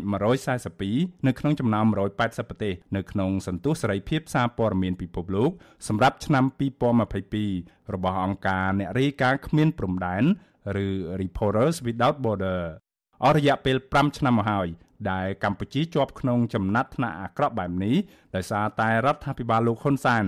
[0.61, 1.87] 142នៅក្នុងចំណោម
[2.19, 5.51] 180ប្រទេសនៅក្នុងសន្ទុះសេរីភាពសារព័ត៌មានពិភពលោក
[5.89, 6.45] សម្រាប់ឆ្នាំ
[7.19, 10.25] 2022របស់អង្គការអ្នករាយការណ៍គ្មានព្រំដែន
[10.85, 10.89] ឬ
[11.23, 12.61] Reporters Without Border
[13.25, 14.69] អស់រយៈពេល5ឆ្នាំមកហើយ
[15.11, 17.97] ដែលកម្ពុជាជាប់ក្នុងចំណាត់ថ្នាក់អាក្រក់បែបនេះ
[18.35, 20.25] ដោយសារតែរដ្ឋាភិបាលលោកហ៊ុនសែន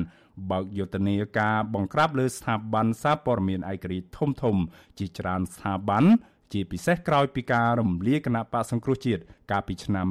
[0.51, 4.57] បើកយុទ្ធនាការបង្ក្រាបលើស្ថាប័នសារព័ត៌មានឯករាជ្យធំធំ
[4.99, 6.05] ជាច្រើនស្ថាប័ន
[6.53, 10.07] ជាពិសេសក្រោយពីការរំលាយគណៈបកសង្គ្រោះជាតិកាលពីឆ្នាំ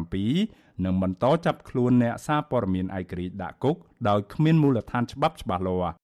[0.00, 3.76] 2017និងបន្តចាប់ខ្លួនអ្នកសារព័ត៌មានឯករាជ្យដាក់គុក
[4.08, 5.94] ដោយគ្មានមូលដ្ឋានច្បាប់ច្បាស់លាស់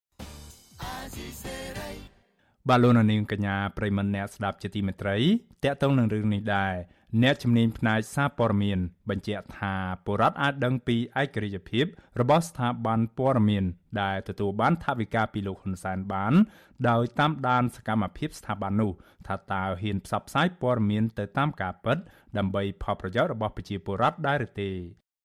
[2.68, 5.16] បាទលោកនាងកញ្ញាប្រិមនអ្នកស្ដាប់ជាទីមេត្រី
[5.64, 6.74] តកតងនឹងរឿងនេះដែរ
[7.22, 9.74] អ្នកជំនាញផ្នែកសារព័ត៌មានបញ្ជាក់ថា
[10.06, 11.84] បុរដ្ឋអាចដឹងពីឯករាជ្យភាព
[12.20, 13.64] របស់ស្ថាប័នព័ត៌មាន
[14.02, 16.32] ដែលទទួលបានថវិកាពីលោកហ៊ុនសែនបាន
[16.88, 18.92] ដោយតាមដានសកម្មភាពស្ថាប័ននោះ
[19.26, 21.98] ថាតើហ៊ានផ្សព្វផ្សាយព័ត៌មានទៅតាមការពិត
[22.38, 24.70] ដើម្បីផលប្រយោជន៍របស់ប្រជាពលរដ្ឋដែរឬទេ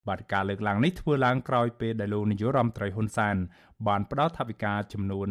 [0.08, 3.36] បាទការលើកឡើងនេះធ្វើឡើងក្រោយពេលដែលលោកនាយករដ្ឋមន្ត្រីហ៊ុនសែន
[3.88, 5.28] បានផ្ដល់ថវិកាចំនួន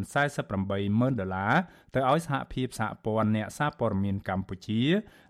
[0.49, 1.55] 48ម៉ឺនដុល្លារ
[1.95, 4.83] ទៅឲ្យសហភាពសហព័ន្ធអ្នកសារព័ត៌មានកម្ពុជា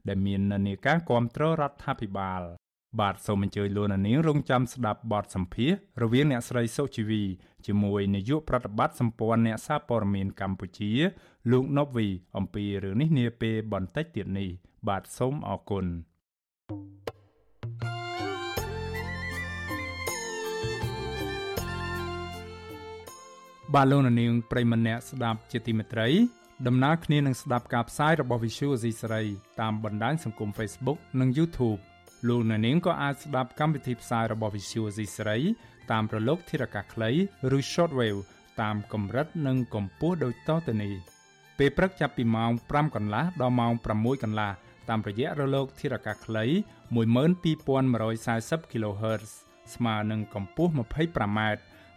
[0.09, 2.43] ដែលមាននានាការគ្រប់គ្រងរដ្ឋាភិបាល
[3.01, 7.23] បាទសូមអញ្ជើញលោកនាងរងចាំស្ដាប់បទសម្ភាសរវាងអ្នកស្រីសុជីវី
[7.67, 10.93] ជាមួយនាយកប្រតិបត្តិសម្ព័ន្ធអ្នកសារព័ត៌មានកម្ពុជា
[11.51, 12.07] លោកណូវី
[12.37, 14.51] អំពីរឿងនេះនាពេលបន្តិចទៀតនេះ
[14.89, 15.87] បាទសូមអរគុណ
[17.81, 17.92] thank you
[23.75, 26.09] បាទលោកនាងប្រិមម្នាក់ស្ដាប់ជាទីមេត្រី
[26.67, 29.25] ដំណើរគ្នានឹងស្ដាប់ការផ្សាយរបស់ Visual Asia សេរី
[29.61, 31.81] តាមបណ្ដាញសង្គម Facebook និង YouTube
[32.29, 35.39] លោកនាងក៏អាចស្ដាប់កម្មវិធីផ្សាយរបស់ Visual Asia សេរី
[35.93, 37.11] តាមរលកធារកាសខ្លី
[37.57, 38.21] ឬ Shortwave
[38.63, 40.95] តាមកម្រិតនិងកម្ពស់ដូចតទៅនេះ
[41.59, 44.51] ពេលព្រឹកចាប់ពីម៉ោង5កន្លះដល់ម៉ោង6កន្លះ
[44.89, 46.45] តាមរយៈរលកធារកាសខ្លី
[46.95, 49.31] 12140 kHz
[49.75, 51.41] ស្មើនឹងកម្ពស់ 25m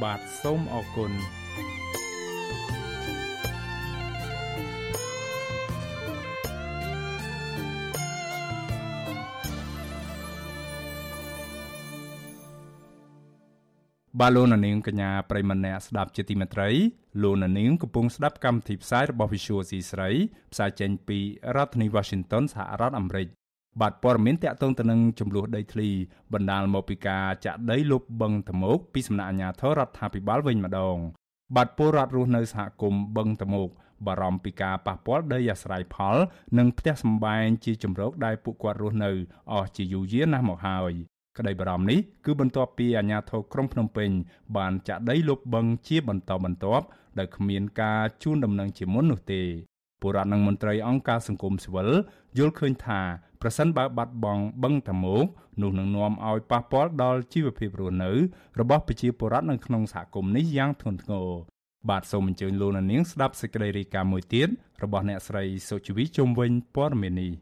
[0.00, 16.70] បាទសូមអរគុណបាទលោកនាងកញ្ញាប្រិមម្នាក់ស្ដាប់ជាទីមេត្រី
[17.22, 20.10] លោកនាងកំពុងស្ដាប់កម្មវិធីផ្សាយរបស់ Visual C ស្រី
[20.52, 21.18] ផ្សាយចេញពី
[21.56, 23.28] រដ្ឋធានី Washington សហរដ្ឋអាមេរិក
[23.80, 25.88] បាទព័ត៌មានតកតងទៅនឹងចំនួនដីធ្លី
[26.32, 30.96] បណ្ដាលមកពីការចាក់ដីលុបបឹងតមោកពីសំណាក់អាជ្ញាធររដ្ឋាភិបាលវិញម្ដង
[31.56, 33.68] បាទពលរដ្ឋរស់នៅសហគមន៍បឹងតមោក
[34.06, 36.16] បារម្ភពីការប៉ះពាល់ដីអាស្រ័យផល
[36.58, 39.10] និងផ្ទះសម្បែងជាជំរកដែលពួកគាត់រស់នៅ
[39.52, 40.92] អស់ជាយូរយារណាស់មកហើយ
[41.38, 44.10] ក្តីបារម្ភនេះគឺបន្ទាប់ពីអាជ្ញាធរក្រុងភ្នំពេញ
[44.56, 46.84] បានចាក់ដីលុបបឹងជាបន្តបន្ទាប់
[47.18, 49.42] ដោយគ្មានការជូនដំណឹងជាមុននោះទេ
[50.00, 51.88] ពលរដ្ឋនិងមន្ត្រីអង្គការសង្គមស៊ីវិល
[52.38, 53.00] យល់ឃើញថា
[53.42, 55.24] ប្រសិនបើបាត់បង់បឹងតាមុក
[55.62, 58.10] នោះនឹងនាំឲ្យប៉ះពាល់ដល់ជីវភាពរស់នៅ
[58.60, 61.28] របស់ប្រជាពលរដ្ឋនៅក្នុងសហគមន៍នេះយ៉ាងធ្ងន់ធ្ងរ
[61.90, 64.48] បាទសូមអញ្ជើញលោកនាងស្ដាប់សេចក្តីរាយការណ៍មួយទៀត
[64.82, 67.32] របស់អ្នកស្រីសុជីវីជុំវិញព័ត៌មាននេះ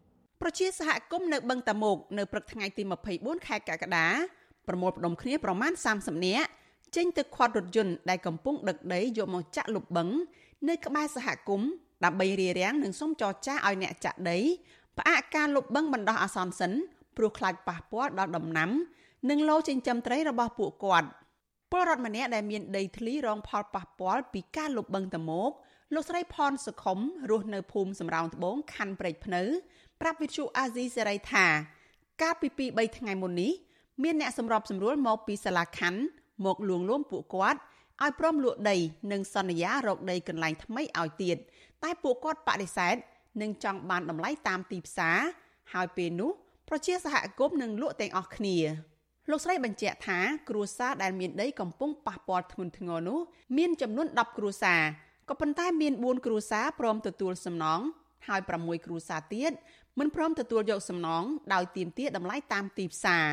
[0.42, 2.82] ប្រជាសហគមន៍នៅបឹងតាមុកនៅព្រឹកថ្ងៃទី
[3.14, 4.06] 24ខែកក្កដា
[4.68, 6.48] ប្រមូលផ្ដុំគ្នាប្រមាណ30នាក់
[6.96, 10.08] ចេញទៅខាត់រថយន្តដែលកំពុងដឹកដីយកមកចាក់លុបបឹង
[10.68, 11.70] នៅក្បែរសហគមន៍
[12.04, 14.38] ដើម្បីរារាំងនិងសុំចរចាឲ្យអ្នកចាក់ដី
[14.98, 16.72] ផ្អាកការលុបបឹងបណ្ដោះអាសន្នសិន
[17.16, 18.70] ព្រោះខ្លាចប៉ះពាល់ដល់ដំណាំ
[19.30, 21.08] និងឡូចិញ្ចឹមត្រីរបស់ពួកគាត់
[21.70, 25.50] ពលរដ្ឋម្នាក់ដែលមានដីធ្លីរងផលប៉ះពាល់ពីការលុបបឹងតមោក
[25.94, 26.98] លោកស្រីផនសុខុម
[27.30, 29.42] រស់នៅភូមិសំរោងត្បូងខណ្ឌព្រែកភ្នៅ
[30.00, 31.46] ប្រាប់វិទ្យុអាស៊ីសេរីថា
[32.22, 33.52] កាលពី2 3ថ្ងៃមុននេះ
[34.02, 36.00] មានអ្នកសម្របសម្រួលមកពីសាលាខណ្ឌ
[36.44, 37.60] មកលួងលោមពួកគាត់
[38.02, 38.76] ឲ្យព្រមលក់ដី
[39.12, 41.36] និងសន្យារកដីកន្លែងថ្មីឲ្យទៀត
[41.82, 42.96] តែពួកគាត់បដិសេធ
[43.42, 45.18] និងចង់បានតម្លៃតាមទីផ្សារ
[45.72, 46.30] ហើយពេលនោះ
[46.68, 48.56] ប្រជាសហគមន៍នឹងលក់ទាំងអស់គ្នា
[49.30, 50.18] លោកស្រីបញ្ជាក់ថា
[50.48, 53.18] គ្រួសារដែលមានដីកំពុងប៉ះពាល់ធ្ងន់ធ្ងរនោះ
[53.56, 54.82] មានចំនួន10គ្រួសារ
[55.28, 57.80] ក៏ប៉ុន្តែមាន4គ្រួសារព្រមទទួលសំណង
[58.28, 59.52] ហើយ6គ្រួសារទៀត
[59.98, 61.24] មិនព្រមទទួលយកសំណង
[61.54, 63.26] ដោយទាមទារតម្លៃតាមទីផ្សារ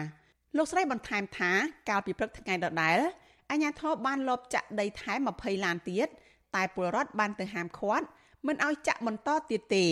[0.57, 1.51] លោកស្រីបន្ថែមថា
[1.89, 2.99] កាលពីព្រឹកថ្ងៃដដែល
[3.51, 6.07] អាជ្ញាធរបានលបចាក់ដីថែម20ឡានទៀត
[6.55, 8.05] តែពលរដ្ឋបានទៅហាមឃាត់
[8.45, 9.85] មិនឲ្យចាក់បន្តទៀតទេ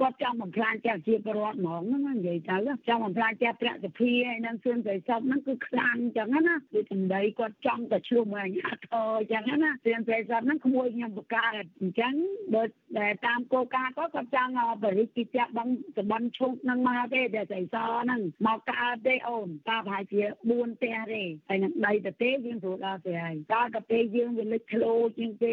[0.00, 2.56] គាត់ចង់បំផ្លាញចាស់ជាពលរដ្ឋហ្មងហ្នឹងនិយាយទៅ
[2.88, 12.14] ចង់បំផ្លាញចាស់ប្រាក់សភាហើយនឹងសួនស្រីសុខហ្នឹងគឺខ្លាំងអញ្ចឹងណាគឺសម្ដីគាត់ចង់តែឆ្លុះមកអាញាធរអញ្ចឹងណាសួនស្រីសុខហ្នឹងក្មួយខ្ញុំបកកើតអញ្ចឹង
[12.54, 14.52] បើតែតាមគោលការណ៍គាត់គាត់ចង់
[14.84, 20.20] បរិយាចាក់បងសម្បត្តិឈូកហ្នឹងមកទេតែស្រីសហ្នឹងមកកើតទេអូនតាប្រហែលជា
[20.52, 25.50] 4ផ្ទះទេហើយនឹងដីទៅទេយើងព្រោះដល់ទេហើយដល់ទៅពេលយើងវាលេចធ្លោជាងទេ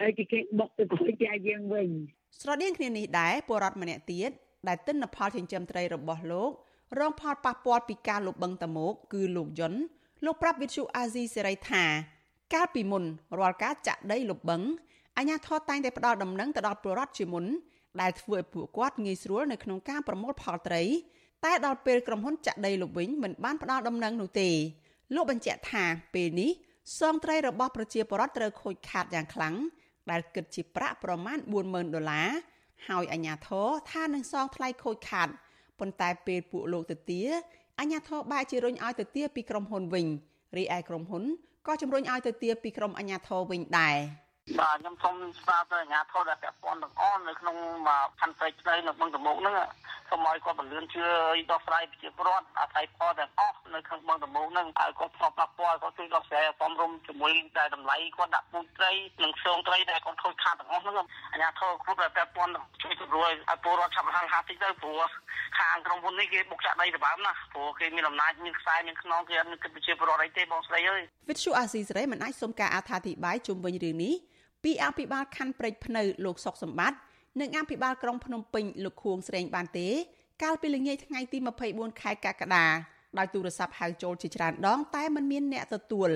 [0.00, 1.90] ហើយគេបុកទៅគួយតែយើងវិញ
[2.38, 4.30] ស្រដៀងគ្នានេះដែរពលរដ្ឋម្នាក់ទៀត
[4.68, 6.50] ដែលទិន្នផលចិញ្ចឹមត្រីរបស់លោក
[6.98, 9.74] រងផលប៉ះពាល់ពីការលុបបង្កតមោកគឺលោកយុន
[10.24, 11.84] លោកប្រាប់វិទ្យុអាស៊ីសេរីថា
[12.54, 13.04] កាលពីមុន
[13.38, 14.68] រាល់ការចាក់ដីលុបបង្ក
[15.16, 17.44] អាជ្ញាធរតែងតែផ្ដល់ដំណឹងទៅដល់ពលរដ្ឋជាមុន
[18.00, 20.82] ដែលធ្វើឲ្យពួកគាត់ងាយស្រួលនៅក្នុងការប្រមូលផលត្រី
[21.44, 24.48] តែដល់ពេលក្រុមហ៊ុនចាក់ដីលុបវិញមិនបានផ្ដល់ដំណឹងនោះទេ
[25.14, 26.50] លោកបញ្ជាក់ថាពេលនេះ
[26.98, 29.54] សងត្រីរបស់ប្រជាពលរដ្ឋត្រូវខូចខាតយ៉ាងខ្លាំង
[30.10, 32.28] ដែលគិតជាប្រាក់ប្រមាណ40000ដុល្លារ
[32.88, 35.28] ហើយអាជ្ញាធរថានឹងសងថ្លៃខូចខាត
[35.78, 37.22] ប៉ុន្តែពេលពួកលោកទៅទា
[37.78, 40.06] អាជ្ញាធរបែរជារុញឲ្យទៅទាពីក្រុមហ៊ុនវិញ
[40.56, 41.24] រីឯក្រុមហ៊ុន
[41.66, 43.96] ក៏ជំរុញឲ្យទៅទាពីក្រុមអាជ្ញាធរវិញដែរ
[44.58, 47.56] បាទខ្ញុំសូមស្នើទៅអាជ្ញាធរដែលពាក់ព័ន្ធទាំងអស់នៅក្នុង
[48.20, 49.54] ខណ្ឌព្រៃឆ្នៃនៅបឹងតមោកហ្នឹង
[50.10, 51.02] សូមឲ្យគាត់ពន្លឿនជួ
[51.34, 65.02] យដោះស្រាយប្រជាពលរដ្ឋអាស្រ័យផលទាំងអស់នៅក្នុងបឹងតមោកហ្នឹងឲ្យគាត់ផ្សព្វផ្សាយគាត់ជួយដោះស្រាយសំរុំជាមួយតែតម្លៃគាត់ដាក់ពូជត្រីនិងខ្សងត្រីដែលគាត់ខូចខាតទាំងអស់ហ្នឹងអាជ្ញាធរគ្រប់ដែលពាក់ព័ន្ធជួយជំរុញឲ្យពលរដ្ឋឆាប់រហ័សហាតិចទៅព្រោះ
[65.58, 74.14] ខាងក្រុមហ៊ុននេះគេបុកចាក់ដីសម្បើមណាព្រោះគេមានអំណាចមានខ្សែមានខ្នងគេអត់មានគិតប្រជាពលរដ្ឋអីទេបងស្រីអើយវិទ្យុអាស៊ីសេរីមិនអាចសុំការអត្ថាធិប្បាយជុំវិញរឿងនេះ
[74.64, 76.98] ពីអភិបាលខណ្ឌព្រែកភ្នៅលោកសុកសម្បត្តិ
[77.40, 79.88] និងអភិបាលក្រុងភ្នំពេញលោកខួងស្រេងបានទេ
[80.42, 81.38] កាលពីល្ងាចថ្ងៃទី
[81.68, 82.66] 24ខែកក្កដា
[83.18, 86.10] ដោយទូរស័ព្ទហៅចូលជាច្រើនដង តែមិនមានអ្នកទទួល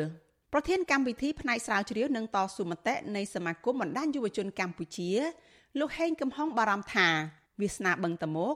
[0.52, 5.10] ប្រធានកម្មវិធីផ្នែកស្រាវជ្រាវនិងតស៊ូមតិនៃសមាគមបណ្ដាញយុវជនកម្ពុជា
[5.78, 7.08] លោកហេងកំហុងបារម្ភថា
[7.60, 8.54] វាសនាបឹងតមោក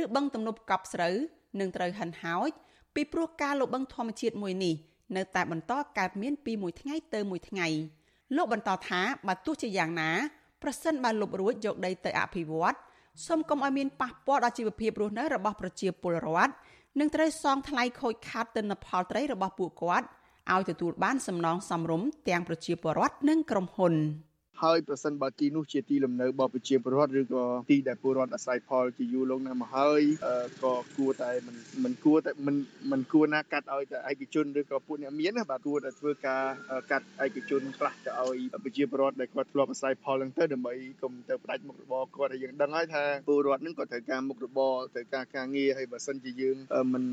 [0.00, 1.16] ឬបឹងទំនប់កប់ស្រូវ
[1.60, 2.50] នឹងត្រូវហិនហោច
[2.94, 4.74] ពីព្រោះការលុបបឹងធម្មជាតិមួយនេះ
[5.16, 7.68] នៅតែបន្តកើតមានពីមួយថ្ងៃទៅមួយថ្ងៃ
[8.36, 10.10] លោកបន្តថាបើទោះជាយ៉ាងណា
[10.62, 12.76] ប្រសិនបើលុបរួចយកដីទៅអភិវឌ្ឍ
[13.26, 16.52] សូមកុំឲ្យមានប៉ះពាល់ដល់ជីវភាពរស់នៅរបស់ប្រជាពលរដ្ឋ
[16.98, 20.06] និងត្រូវសងថ្លៃខូចខាតទិន្នផលត្រីរបស់ពួកគាត់
[20.52, 23.94] ឲ្យទទួលបានសំណងសមរម្យទាំងប្រជាពលរដ្ឋនិងក្រុមហ៊ុន។
[24.62, 30.02] ហើយប្រសិនបើទីនោះជាទីលំនៅរបស់ប្រជាពលរដ្ឋឬក៏ទីដែលពលរដ្ឋអាស្រ័យផលជាយូរលង់ណាស់មកហើយ
[30.64, 32.56] ក៏គួរតែមិនមិនគួរតែមិន
[32.90, 36.44] មិនគួរណាកាត់ឲ្យតែឯកជនឬក៏ពួកអ្នកមានណាបាទគួរតែធ្វើការ
[36.90, 46.56] កាត់ឯកជនខ្លះទៅឲ្យប្រជាពលរដ្ឋដែលគាត់ធ្លាប់អាស្រ័យផលហ្នឹងទៅដើម្បីកុំទៅផ្ដាច់មុខរបរគាត់ហើយយើងដឹងហើយថាពលរដ្ឋហ្នឹងក៏ត្រូវការមុខរបរត្រូវការការងារហើយបើសិនជាយើង
[46.92, 47.04] មិន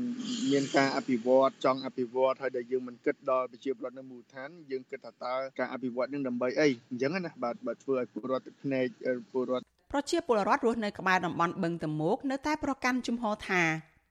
[0.52, 8.86] មានការអភិវឌ្ឍចង់អភិវឌ្ឍហើយដែលយើងមិនគិតដល់ប្រជាពលរដ្ឋនៅមូលដ្ឋានយើងគិតថាតើការអភិវឌ្ឍនឹងដើម្បីអីអញ្ចឹងណាបាទបាទធ្វើឲ្យពលរដ្ឋទឹកភ្នែក
[9.32, 13.62] ពលរដ្ឋប្រជាពលរដ្ឋរស់នៅក្បែរតំបន់បឹងតមោកនៅតែប្រកាន់ជំហរថា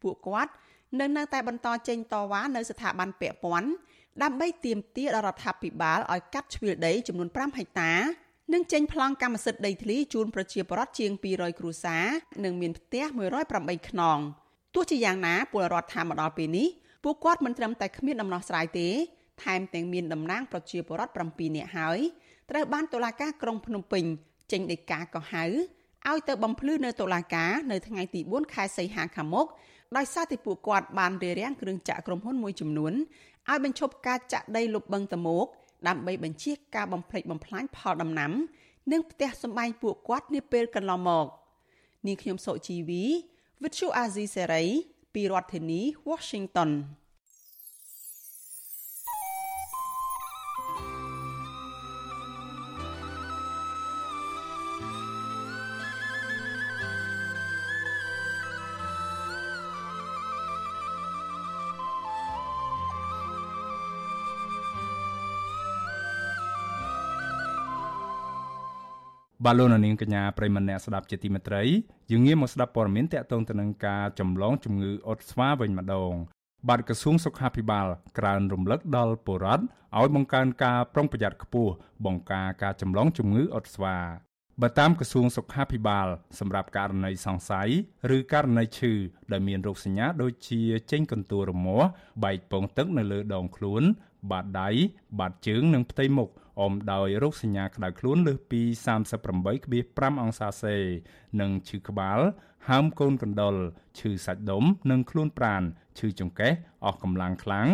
[0.01, 0.51] ពួកគាត់
[0.99, 3.69] នៅនៅតែបន្តចេញតវ៉ានៅស្ថាប័នពាក់ព័ន្ធ
[4.23, 7.93] ដើម្បីទាមទារដល់រដ្ឋាភិបាលឲ្យកាត់ជ្រឿដីចំនួន5ហិកតា
[8.53, 12.05] និងចេញប្លង់កម្មសិទ្ធិដីធ្លីជូនប្រជាពលរដ្ឋជាង200គ្រួសារ
[12.43, 13.05] និងមានផ្ទះ
[13.47, 14.19] 108ខ្នង
[14.75, 16.67] ទោះជាយ៉ាងណាពលរដ្ឋថាមកដល់ពេលនេះ
[17.03, 18.89] ពួកគាត់មិនត្រឹមតែគ្មានដំណោះស្រាយទេ
[19.43, 21.99] ថែមទាំងមានតំណាងប្រជាពលរដ្ឋ7នាក់ហើយ
[22.49, 24.03] ត្រូវបានតុលាការក្រុងភ្នំពេញ
[24.51, 25.43] ចេញដីកាកោះហៅ
[26.09, 29.47] ឲ្យទៅបំភ្លឺនៅតុលាការនៅថ្ងៃទី4ខែសីហាខាងមុខ
[29.97, 32.93] ដោយសារតែពួកគាត់បានរារាំងគ្រឿងចាក់ក្រុមហ៊ុនមួយចំនួន
[33.49, 35.45] ឲ្យបញ្ឈប់ការចាក់ដីលុបបឹងតមោក
[35.87, 38.31] ដើម្បីបញ្ជាការបំផ្លិចបំផ្លាញផលដំណាំ
[38.91, 41.27] និងផ្ទះសម្បែងពួកគាត់នាពេលកន្លងមក
[42.07, 43.03] នាងខ្ញុំសុជីវី
[43.61, 44.67] With you Azizi Serai
[45.13, 46.69] ពីរដ្ឋធានី Washington
[69.45, 71.63] បបាទលោកនាងកញ្ញាប្រិមម្នាក់ស្ដាប់ជាទីមេត្រី
[72.11, 76.13] យើងងាកមកស្ដាប់ព័ត៌មានតកតងទៅនឹងការចម្លងជំងឺអុតស្វាវិញម្ដង
[76.69, 77.87] បាទក្រសួងសុខាភិបាល
[78.17, 79.63] ក្រើនរំលឹកដល់ពលរដ្ឋ
[79.99, 81.71] ឲ្យបង្កើនការប្រុងប្រយ័ត្នខ្ពស់
[82.05, 83.97] បង្ការការចម្លងជំងឺអុតស្វា
[84.61, 86.07] បើតាមក្រសួងសុខាភិបាល
[86.39, 87.69] សម្រាប់ករណីសង្ស័យ
[88.15, 88.93] ឬករណីឈឺ
[89.31, 91.87] ដែលមានរោគសញ្ញាដូចជាចេញកន្ទួលរមាស់
[92.23, 93.83] បែកពងទឹកនៅលើដងខ្លួន
[94.31, 94.69] បាតដៃ
[95.19, 96.29] បាតជើងនិងផ្ទៃមុខ
[96.61, 98.61] អមដោយរោគសញ្ញាក្តៅខ្លួនលើសពី
[99.41, 100.75] 38.5អង្សាសេ
[101.41, 102.19] និងឈឺក្បាល
[102.69, 103.55] ហើមកូនកណ្ដុរ
[103.99, 105.63] ឈឺសាច់ដុំ និងខ្លួនប្រាណ
[105.97, 106.53] ឈឺចង្កេះ
[106.85, 107.67] អស់កម្លាំងខ្លាំង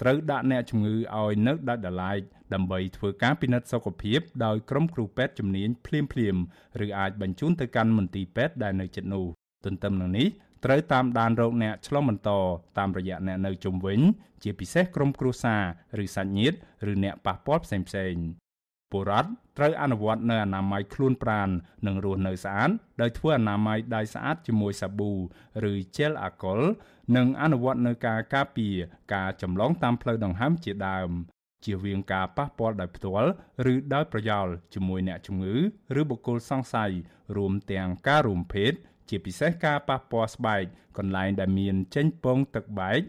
[0.00, 2.16] ត្រូវដាក់អ្នកជំងឺឲ្យនៅដាច់ដライ
[2.54, 6.44] ដើម្បីធ្វើការពិនិត្យសុខភាពដោយក្រុមគ្រូពេទ្យជំនាញភ្លាមៗ
[6.84, 9.26] ឬអាចបញ្ជូនទៅកាន់មន្ទីរពេទ្យដែលនៅជិតនោះ
[9.64, 10.26] ទន្ទឹមនឹងនេះ
[10.66, 12.30] ត្រូវតាមដានរោគអ្នកឆ្លងបន្ត
[12.78, 14.00] តាមរយៈអ្នកនៅជុំវិញ
[14.42, 16.56] ជាពិសេសក្រុមគ្រួសារឬសាច់ញាតិ
[16.92, 18.24] ឬអ្នកប៉ះពាល់ផ្សេងៗ
[18.92, 21.48] ពលរដ្ឋត្រូវអនុវត្តនៅអនាម័យខ្លួនប្រាណ
[21.86, 25.12] និងរស់នៅស្អាតដោយធ្វើអនាម័យដៃស្អាតជាមួយសាប៊ូ
[25.70, 26.60] ឬជែលអាល់កុល
[27.16, 28.76] និងអនុវត្តនៅការការពារ
[29.14, 31.10] ការចម្លងតាមផ្លូវដង្ហើមជាដើម
[31.64, 33.30] ជៀសវាងការប៉ះពាល់ដោយផ្ទាល់
[33.72, 35.56] ឬដោយប្រយោលជាមួយអ្នកជំងឺ
[36.00, 36.90] ឬបុគ្គលសង្ស័យ
[37.36, 38.72] រួមទាំងការរួមភេទ
[39.08, 40.62] ជាពិសេសការប៉ះពាល់ស្បែក
[40.98, 43.00] កន្លែងដែលមានចេញពងទឹកបែក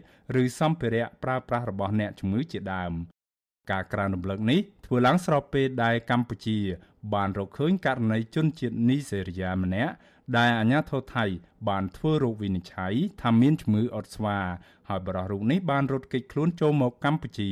[0.42, 2.92] ឬសម្ភារៈប្រើប្រាស់របស់អ្នកជំងឺជាដើម
[3.70, 6.58] ការក្រើនរំលឹកនេះធ្វើឡើងស្របពេលដែលកម្ពុជា
[7.14, 9.92] បានរកឃើញករណីជនជាតិនីសេរីយ៉ាម្នាក់
[10.36, 11.24] ដែលអាជ្ញាធរថៃ
[11.68, 14.38] បានធ្វើរោគវិនិច្ឆ័យថាមានជំងឺអុតស្វា
[14.88, 17.50] ហើយបរិះរូបនេះបានរត់គេចខ្លួនចូលមកកម្ពុជា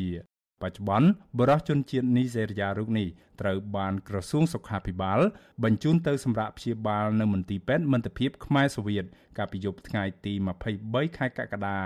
[0.62, 3.08] បច្ចុប្បន្នបរិះជនជាតិនីសេរីយ៉ារូបនេះ
[3.40, 5.20] ត្រូវបានក្រសួងសុខាភិបាល
[5.64, 9.04] បញ្ជូនទៅសម្រាប់ព្យាបាលនៅមន្ទីរពេទ្យមិត្តភាពខ្មែរសូវៀត
[9.38, 10.32] កាលពីយប់ថ្ងៃទី
[10.74, 11.78] 23ខែកក្កដា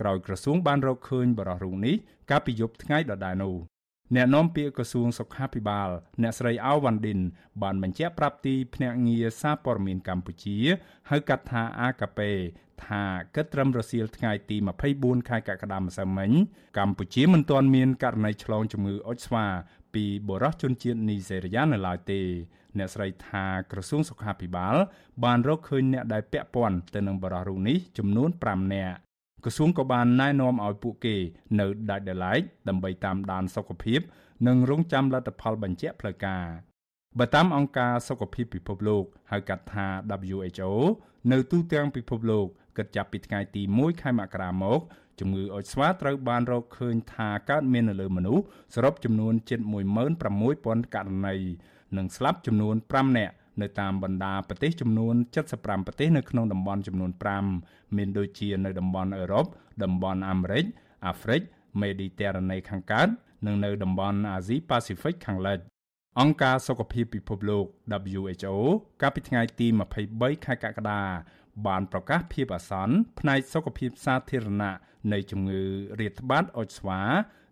[0.00, 1.94] ក្រោយក្រសួងបានរកឃើញបរិះរូបនេះ
[2.30, 3.56] កាលពីយប់ថ្ងៃដដែលនោះ
[4.16, 5.90] អ្នកនាំពាក្យក្រសួងសុខាភិបាល
[6.22, 7.20] អ្នកស្រីអាវវ៉ាន់ឌិន
[7.62, 10.58] បានបញ្ជាក់ប្រាប់ទីភ្នាក់ងារសារព័ត៌មានកម្ពុជា
[11.10, 12.20] ហៅកាត់ថា AKP
[12.86, 13.02] ថា
[13.34, 14.56] គិតត្រឹមរសៀលថ្ងៃទី
[14.92, 16.30] 24ខែកក្កដាម្សិលមិញ
[16.78, 19.46] កម្ពុជាមិនទាន់មានករណីឆ្លងជំងឺអុចស្វា
[19.94, 22.20] ពីបរិសុជនជាតិនីសេរីយ៉ានៅឡើយទេ
[22.78, 24.76] អ្នកស្រីថាក្រសួងសុខាភិបាល
[25.24, 28.96] បានរកឃើញអ្នកដែលពាក់ព័ន្ធទៅនឹងបរិសុរូបនេះចំនួន5នាក់
[29.44, 31.16] ក្រសួងក៏បានណែនាំឲ្យពួកគេ
[31.60, 32.38] នៅដាច់ដライ
[32.68, 34.00] ដើម្បីតាមដានសុខភាព
[34.46, 36.44] និងរងចាំលទ្ធផលបញ្ជាក់ផ្លូវការ
[37.18, 39.86] បើតាមអង្គការសុខភាពពិភពលោកហៅកាត់ថា
[40.36, 40.72] WHO
[41.32, 44.80] នៅទូទាំងពិភពលោកគិតចាប់ពីថ្ងៃទី1ខែមករាមក
[45.20, 49.60] ជំងឺអុចស្វាត្រូវបានរកឃើញថាកើតមាននៅលើមនុស្សសរុបចំនួនជិត
[50.26, 51.36] 16000ករណី
[51.96, 55.14] និងស្លាប់ចំនួន5នាក់ នៅតាមបណ្ដាប្រទេសចំនួន
[55.50, 57.10] 75ប្រទេសនៅក្នុងតំបន់ចំនួន
[57.54, 59.46] 5មានដូចជានៅតំបន់អឺរ៉ុប
[59.84, 60.64] តំបន់អាមេរិក
[61.06, 61.40] អាហ្វ្រិក
[61.80, 63.08] មេឌីទែរ៉ាណេខាងកើត
[63.46, 65.58] និងនៅតំបន់អាស៊ីប៉ាស៊ីហ្វិកខាងលិច
[66.20, 67.66] អង្គការសុខភាពពិភពលោក
[68.18, 68.56] WHO
[69.02, 69.66] កាលពីថ្ងៃទី
[70.06, 71.02] 23ខែកក្កដា
[71.66, 74.74] បានប្រកាសភាពអាសន្នផ្នែកសុខភាពសាធារណៈ
[75.12, 75.62] នៃជំងឺ
[76.00, 77.00] រាតត្បាតអុចស្វា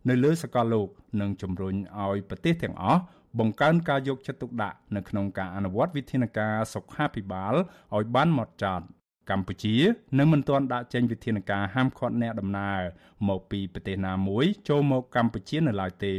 [0.09, 0.89] នៅលើសកលលោក
[1.21, 3.03] និងជំរុញឲ្យប្រទេសទាំងអស់
[3.39, 7.55] បង្កើនការយកចិត្តទុកដាក់នៅក្នុងការអនុវត្តវិធានការសុខាភិបាល
[7.97, 8.87] ឲ្យបានហ្មត់ចត់
[9.31, 9.77] កម្ពុជា
[10.19, 12.81] នៅមិនទាន់ដាក់ចេញវិធានការហាមឃាត់អ្នកដំណើរ
[13.29, 16.15] មកពីប្រទេសណាមួយចូលមកកម្ពុជានៅឡើយទេ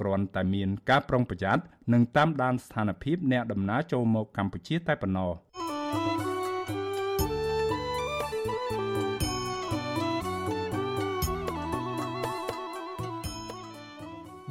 [0.00, 6.31] គ្រាន់តែមានការប្រុងប្រយ័ត្ននិងតាមដានស្ថានភាពអ្នកដំណើរចូលមកកម្ពុជាតែប៉ុណ្ណោះ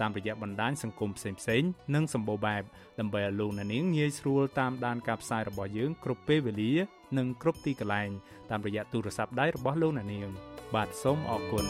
[0.00, 2.62] តាមរយៈបណ្ដាញសង្គមផ្សេងៗនិងសម្បូរបែប
[3.00, 6.72] ដើម្បីឲ្យលោកអ្នកនាងងាយស្រួលតាមដានការផ្សាយរបស់យើងគ្រប់ពេលវេលា
[7.18, 8.10] និងគ្រប់ទីកន្លែង
[8.50, 10.28] តាមរយៈទូរស័ព្ទដៃរបស់លោកអ្នកនាង
[10.74, 11.66] បាទសូមអរគុណ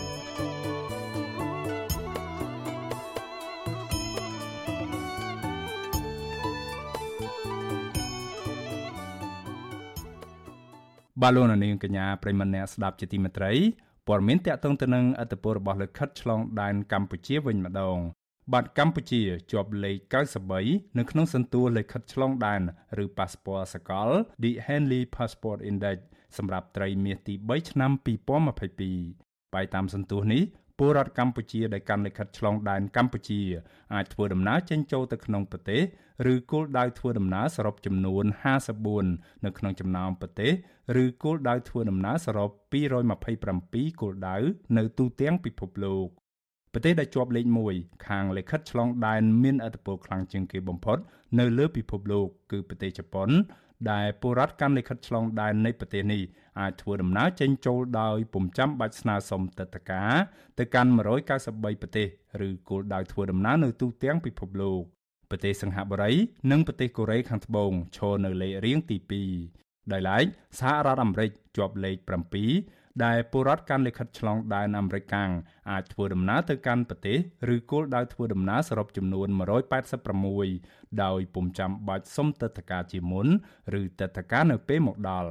[11.23, 13.53] បាទលោកនាងកញ្ញាប្រិមម្នាក់ស្ដាប់ជាទីមេត្រី
[14.07, 17.99] ព័ត៌មានតកតងទៅនឹងអត្តពលរបស់លិខិតឆ្លងដែនកម្ពុជាវិញម្ដង
[18.53, 20.15] បាទកម្ពុជាជាប់លេខ
[20.53, 22.61] 93នៅក្នុងសន្ទស្សន៍លិខិតឆ្លងដែន
[23.05, 24.09] ឬប៉ាសពតសកល
[24.43, 25.99] The Henley Passport Index
[26.37, 27.91] សម្រាប់ត្រីមាសទី3ឆ្នាំ
[28.73, 30.43] 2022បាយតាមសន្ទស្សន៍នេះ
[30.79, 33.41] ពលរដ្ឋកម្ពុជាដែលកាន់លិខិតឆ្លងដែនកម្ពុជា
[33.95, 35.83] អាចធ្វើដំណើរចេញចូលទៅក្នុងប្រទេស
[36.33, 38.25] ឬគោលដៅធ្វើដំណើរសរុបចំនួន
[38.85, 40.53] 54នៅក្នុងចំណោមប្រទេស
[41.03, 42.51] ឬគោលដៅធ្វើដំណើរសរុប
[43.25, 44.37] 227គោលដៅ
[44.77, 46.09] នៅទូទាំងពិភពលោក
[46.73, 47.47] ប្រទេសដែលជាប់លេខ
[47.77, 50.99] 1ខាងលិខិតឆ្លងដែនមានឥទ្ធិពលខ្លាំងជាងគេបំផុត
[51.39, 53.31] នៅលើពិភពលោកគឺប្រទេសជប៉ុន
[53.93, 56.23] ដែលពលរដ្ឋកាន់លិខិតឆ្លងដែននៃប្រទេសនេះ
[56.61, 60.13] អាចធ្វើដំណើរចេញចូលដោយពុំចាំបាច់ស្នើសុំទឹកតការ
[60.59, 60.91] ទៅកាន់
[61.37, 62.07] 193ប្រទេស
[62.47, 64.81] ឬគោលដៅធ្វើដំណើរនៅទូទាំងពិភពលោក
[65.31, 66.13] ប្រទេសសិង្ហបុរី
[66.51, 68.97] និងប្រទេសកូរ៉េខាងត្បូងឈរនៅលេខរៀងទី
[69.45, 70.25] 2ដោយឡែក
[70.59, 71.97] សហរដ្ឋអាមេរិកជាប់លេខ
[72.45, 75.31] 7 ដែលពលរដ្ឋកាន់លិខិតឆ្លងដែនអាមេរិកកាំង
[75.71, 77.19] អាចធ្វើដំណើរទៅកាន់ប្រទេស
[77.55, 79.29] ឬគោលដៅធ្វើដំណើរសរុបចំនួន
[80.15, 83.27] 186ដោយពុំចាំបាច់សុំទឹកតការជាមុន
[83.81, 85.31] ឬទឹកតការនៅពេលមកដល់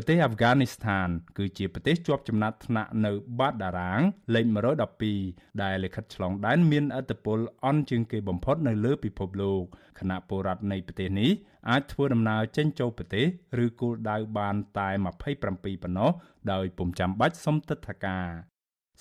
[0.00, 4.00] ប្រទេសអាហ្វហ្គានីស្ថាន គឺជាប្រទេសជាប់ចំណាត់ថ្នាក់នៅបាតតារាង
[4.34, 4.46] លេខ
[5.04, 9.62] 112ដែលលិខិតឆ្លងដែនមានឥទ្ធិពលអន់ជាងគេបំផុតនៅលើពិភពលោក
[9.98, 11.30] គណៈពលរដ្ឋនៃប្រទេសនេះ
[11.70, 13.26] អាចធ្វើដំណើរចេញចូលប្រទេស
[13.64, 15.42] ឬគោលដៅបានតែ27
[15.82, 16.10] ប៉ុណ្ណោះ
[16.52, 18.26] ដោយពុំចាំបាច់សុំទិដ្ឋាការ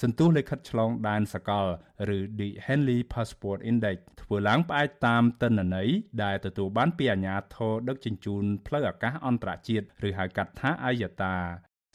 [0.01, 1.67] សន្ទុះលិខិតឆ្លងដែនសកល
[2.15, 5.89] ឬ The Henley Passport Index ធ្វើឡើងផ្អែកតាមទិន្នន័យ
[6.23, 11.35] ដែលទទួលបានពីអាជ្ញាធរដឹកជញ្ជូនផ្លូវអាកាសអន្តរជាតិឬហៅកាត់ថា IATA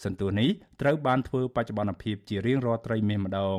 [0.04, 0.50] សន្ទុះនេះ
[0.80, 3.58] ត្រូវបានធ្វើបច្ចុប្បន្នភាពជារៀងរាល់ត្រីមាសម្ដង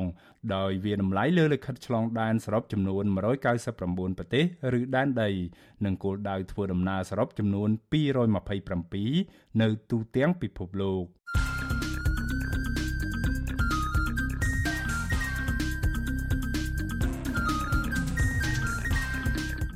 [0.56, 3.04] ដោយវាតម្លៃលើលិខិតឆ្លងដែនសរុបចំនួន
[3.60, 4.44] 199ប្រទេស
[4.78, 5.30] ឬដែនដី
[5.84, 7.68] និងគោលដៅធ្វើដំណើរសរុបចំនួន
[8.64, 11.04] 227នៅទូទាំងពិភពលោក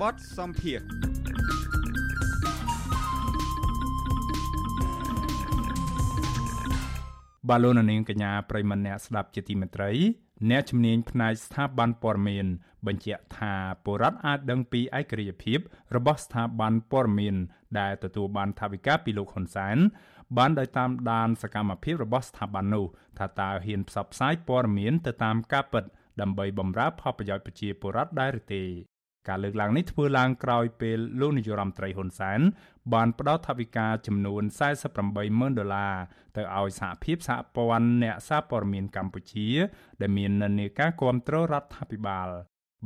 [0.00, 0.80] បទសំភារ
[7.48, 9.90] បាទលោកនាងកញ្ញាប្រិមម្នាក់ស្ដាប់ជាទីមេត្រី
[10.50, 12.46] អ្នកជំនាញផ្នែកស្ថាប័នព័ត៌មាន
[12.86, 15.58] បញ្ជាក់ថាបុរដ្ឋអាចដឹងពីឯករាជ្យភាព
[15.96, 17.36] របស់ស្ថាប័នព័ត៌មាន
[17.80, 19.78] ដែលទទួលបានថវិកាពីលោកហ៊ុនសែន
[20.38, 22.84] បានដោយតាមដានសកម្មភាពរបស់ស្ថាប័ននោះ
[23.18, 25.84] ថាតើហ៊ានផ្សព្វផ្សាយព័ត៌មានទៅតាមការពិត
[26.20, 28.64] ដើម្បីបម្រើផលប្រយោជន៍ប្រជាពលរដ្ឋដែរឬទេ
[29.28, 32.40] ការលើកឡើងនេះធ្វើឡើងក្រោយពេលលោកនាយរដ្ឋមន្ត្រីហ៊ុនសែន
[32.92, 34.42] បានផ្ដល់ថវិកាចំនួន
[34.90, 35.94] 48ម៉ឺនដុល្លារ
[36.36, 39.48] ទៅឲ្យសហភាពសហព័ន្ធអ្នកសារព័ត៌មានកម្ពុជា
[40.00, 42.28] ដែលមាននិន្នាការគ្រប់គ្រងរដ្ឋាភិបាល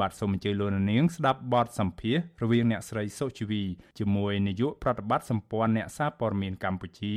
[0.01, 3.63] បាទសូមអញ្ជើញលោកនាងស្ដាប់បទសម្ភាសរវាងអ្នកស្រីសុជីវី
[3.99, 7.15] ជាមួយនាយកប្រតិបត្តិសម្ព័ន្ធអ្នកសារព័ត៌មានកម្ពុជា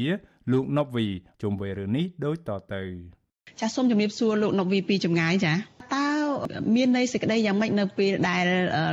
[0.52, 1.08] លោកណូវី
[1.42, 2.84] ជុំវិញរឿងនេះដូចតទៅ
[3.60, 5.54] ចាសសូមជំរាបសួរលោកណូវីពីចម្ងាយចា
[5.94, 6.05] តើ
[6.76, 8.46] មានន័យសេចក្តីយ៉ាងម៉េចនៅពេលដែល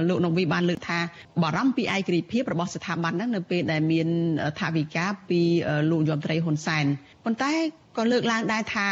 [0.09, 0.99] លោកនវីបានលើកថា
[1.43, 4.09] បារម្ភពីឯករាជ្យភាពរបស់ស្ថាប័នហ្នឹងនៅពេលដែលមាន
[4.61, 5.40] ថាវិការពី
[5.90, 6.84] លោកយមត្រីហ៊ុនសែន
[7.24, 7.53] ប៉ុន្តែ
[7.99, 8.86] ក៏លើកឡើងដែរថា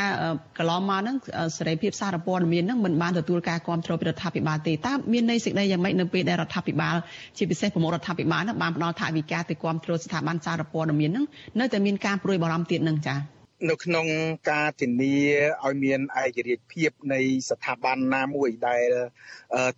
[0.59, 1.17] កន្លងមកហ្នឹង
[1.57, 6.97] សេរីភាពសារព័ត៌មានហ្នឹងមិនបានទទួលការគ្រប់គ្រងពីរដ្ឋាភិបាលទេតើមានន័យសេចក្តីយ៉ាងម៉េចនៅពេលដែលរដ្ឋាភិបាល
[7.37, 11.27] ជាពិសេសប្រមុខរដ្ឋាភិបាលហ្នឹងបានផ្ដល់ថវិកាទៅគ្រប់គ្រងស្ថាប័នសារព័ត៌មានហ្នឹង
[11.61, 14.07] នៅតែមានការព្រួយបារម្ភទៀតហ្នឹងចា៎ នៅក្នុង
[14.51, 15.17] ការធានា
[15.65, 18.91] ឲ្យមានឯករាជ្យភាពនៃស្ថាប័នណាមួយដែល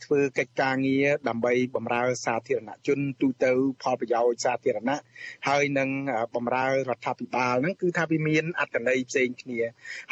[0.05, 3.53] ធ្វើកិច្ចការងារដើម្បីបម្រើសាធារណជនទូទៅ
[3.83, 5.01] ផលប្រយោជន៍សាធារណៈ
[5.49, 5.91] ហើយនឹង
[6.37, 9.61] បម្រើរដ្ឋាភិបាលហ្នឹងគឺថាវាមានអត្តន័យផ្សេងគ្នា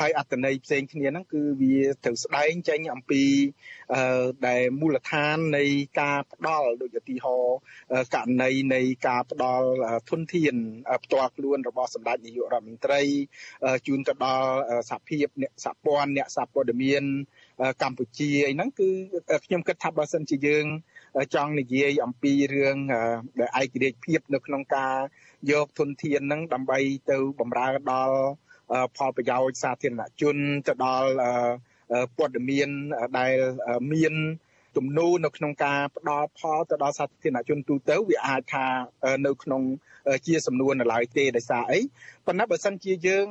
[0.01, 3.23] ហើយអត្តន័យផ្សេងគ្នាហ្នឹងគឺវាត្រូវស្ដែងចេញអំពី
[4.47, 5.64] ដែលមូលដ្ឋាននៃ
[6.01, 7.57] ការផ្ដល់ដូចឧទាហរណ៍
[8.14, 9.68] ករណីនៃការផ្ដល់
[10.11, 10.55] ធនធាន
[11.05, 13.03] ផ្ទាល់ខ្លួនរបស់សម្ដេចនាយករដ្ឋមន្ត្រី
[13.86, 14.48] ជូនទៅដល់
[14.90, 17.02] សហភាពអ្នកសហព័ន្ធអ្នកសហព័ត៌មាន
[17.82, 18.88] កម្ពុជាអីហ្នឹងគឺ
[19.44, 20.64] ខ្ញុំគិតថាបើសិនជាយើង
[21.34, 22.76] ចង់និយាយអំពីរឿង
[23.40, 24.94] ដែលឯករាជ្យភាពនៅក្នុងការ
[25.50, 26.78] យកធនធានហ្នឹងដើម្បី
[27.11, 28.16] ទៅបម្រើដល់
[28.96, 30.36] ផលប្រយោជន៍សាធារណជន
[30.66, 31.11] ទៅដល់
[32.16, 32.68] ព័ត៌មាន
[33.18, 33.34] ដែល
[33.92, 34.14] មាន
[34.77, 38.66] ទំនោរនៅក្នុងការផ្ដល់ផលទៅដល់សាធារណជនទូទៅវាអាចថា
[39.27, 39.62] នៅក្នុង
[40.27, 41.81] ជាសំណួរនៅឡើយទេដោយសារអី
[42.27, 43.27] ប៉ុន្តែបើសិនជាយើង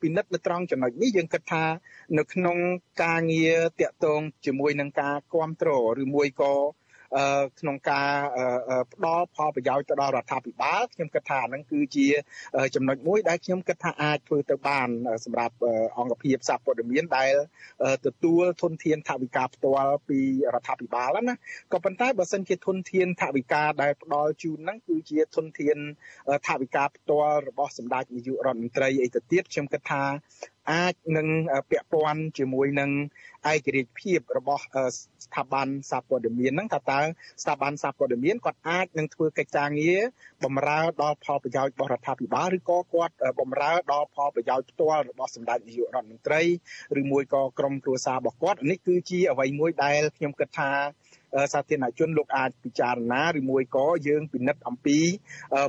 [0.00, 1.64] ពិនិត្យនៅត្រង់ចំណុចនេះយើងគិតថា
[2.18, 2.56] នៅក្នុង
[3.02, 6.54] ការងារតាក់ទងជាមួយនឹងការគ្រប់គ្រងឬមួយក៏
[7.60, 8.10] ក្នុងការ
[8.92, 12.06] ផ្ដល់ផលប្រយោជន៍ទៅដល់រដ្ឋាភិបាលខ្ញុំគិតថាហ្នឹងគឺជា
[12.74, 14.88] ចំណុចមួយដែលខ្ញុំគិតថាអាចធ្វើទៅបាន
[15.24, 15.54] សម្រាប់
[15.98, 17.32] អង្គភាពសាព័ត៌មានដែល
[18.06, 20.20] ទទួលធនធានថវិកាផ្ទាល់ពី
[20.54, 21.34] រដ្ឋាភិបាលណា
[21.72, 25.76] ក៏ប៉ុន្តែបើសិនជាធនធានថវិកាដែលផ្ដល់ជូនហ្នឹងគឺជាធនធាន
[26.46, 30.02] ថវិកាផ្ទាល់របស់សម្ដេចនាយករដ្ឋមន្ត្រីអីទៅទៀតខ្ញុំគិតថា
[30.68, 31.28] អាចនឹង
[31.70, 32.90] ពាក់ព័ន្ធជាមួយនឹង
[33.52, 34.64] ឯករាជ្យភាពរបស់
[35.24, 37.00] ស្ថាប័នសារព័ត៌មានហ្នឹងថាតើ
[37.42, 40.00] ស្ថាប័នសារព័ត៌មានគាត់អាចនឹងធ្វើកិច្ចការងារ
[40.44, 46.42] បម្រើដល់ផលប្រយោជន៍របស់រដ្ឋាភិបាលឬក៏គាត់បម្រើដល់ផលប្រយោជន៍ផ្ទាល់របស់សម្ដេចនាយករដ្ឋមន្ត្រី
[47.00, 50.70] ឬមួយក៏ក្រុមគ្រួសាររបស់គាត់នេះគឺជាអ្វីមួយដែលខ្ញុំគិតថា
[51.52, 54.98] សាធារណជនលោកអាចពិចារណាឬមួយក៏យើងពិនិត្យអំពី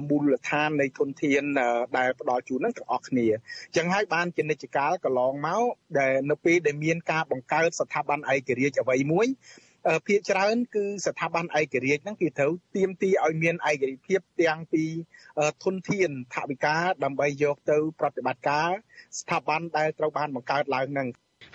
[0.09, 1.43] មូលដ្ឋាននៃធនធាន
[1.97, 3.35] ដែលផ្ដល់ជូននឹងទាំងអស់គ្នាអ
[3.71, 5.63] ញ្ចឹងហើយបានជានិច្ចកាលកន្លងមក
[5.99, 9.27] ដែលនៅពេលដែលមានការបង្កើតស្ថាប័នឯករាជ្យអ្វីមួយ
[10.07, 14.83] ភាគច្រើនគឺស្ថាប័នឯករាជ្យហ្នឹងគេត្រូវទៀមទីឲ្យមានឯករាជ្យភាពទាំងពី
[15.63, 18.69] ធនធានថវិកាដើម្បីយកទៅ ប្រតិបត្តិការ
[19.19, 21.07] ស្ថាប័នដែលត្រូវបានបង្កើតឡើងហ្នឹង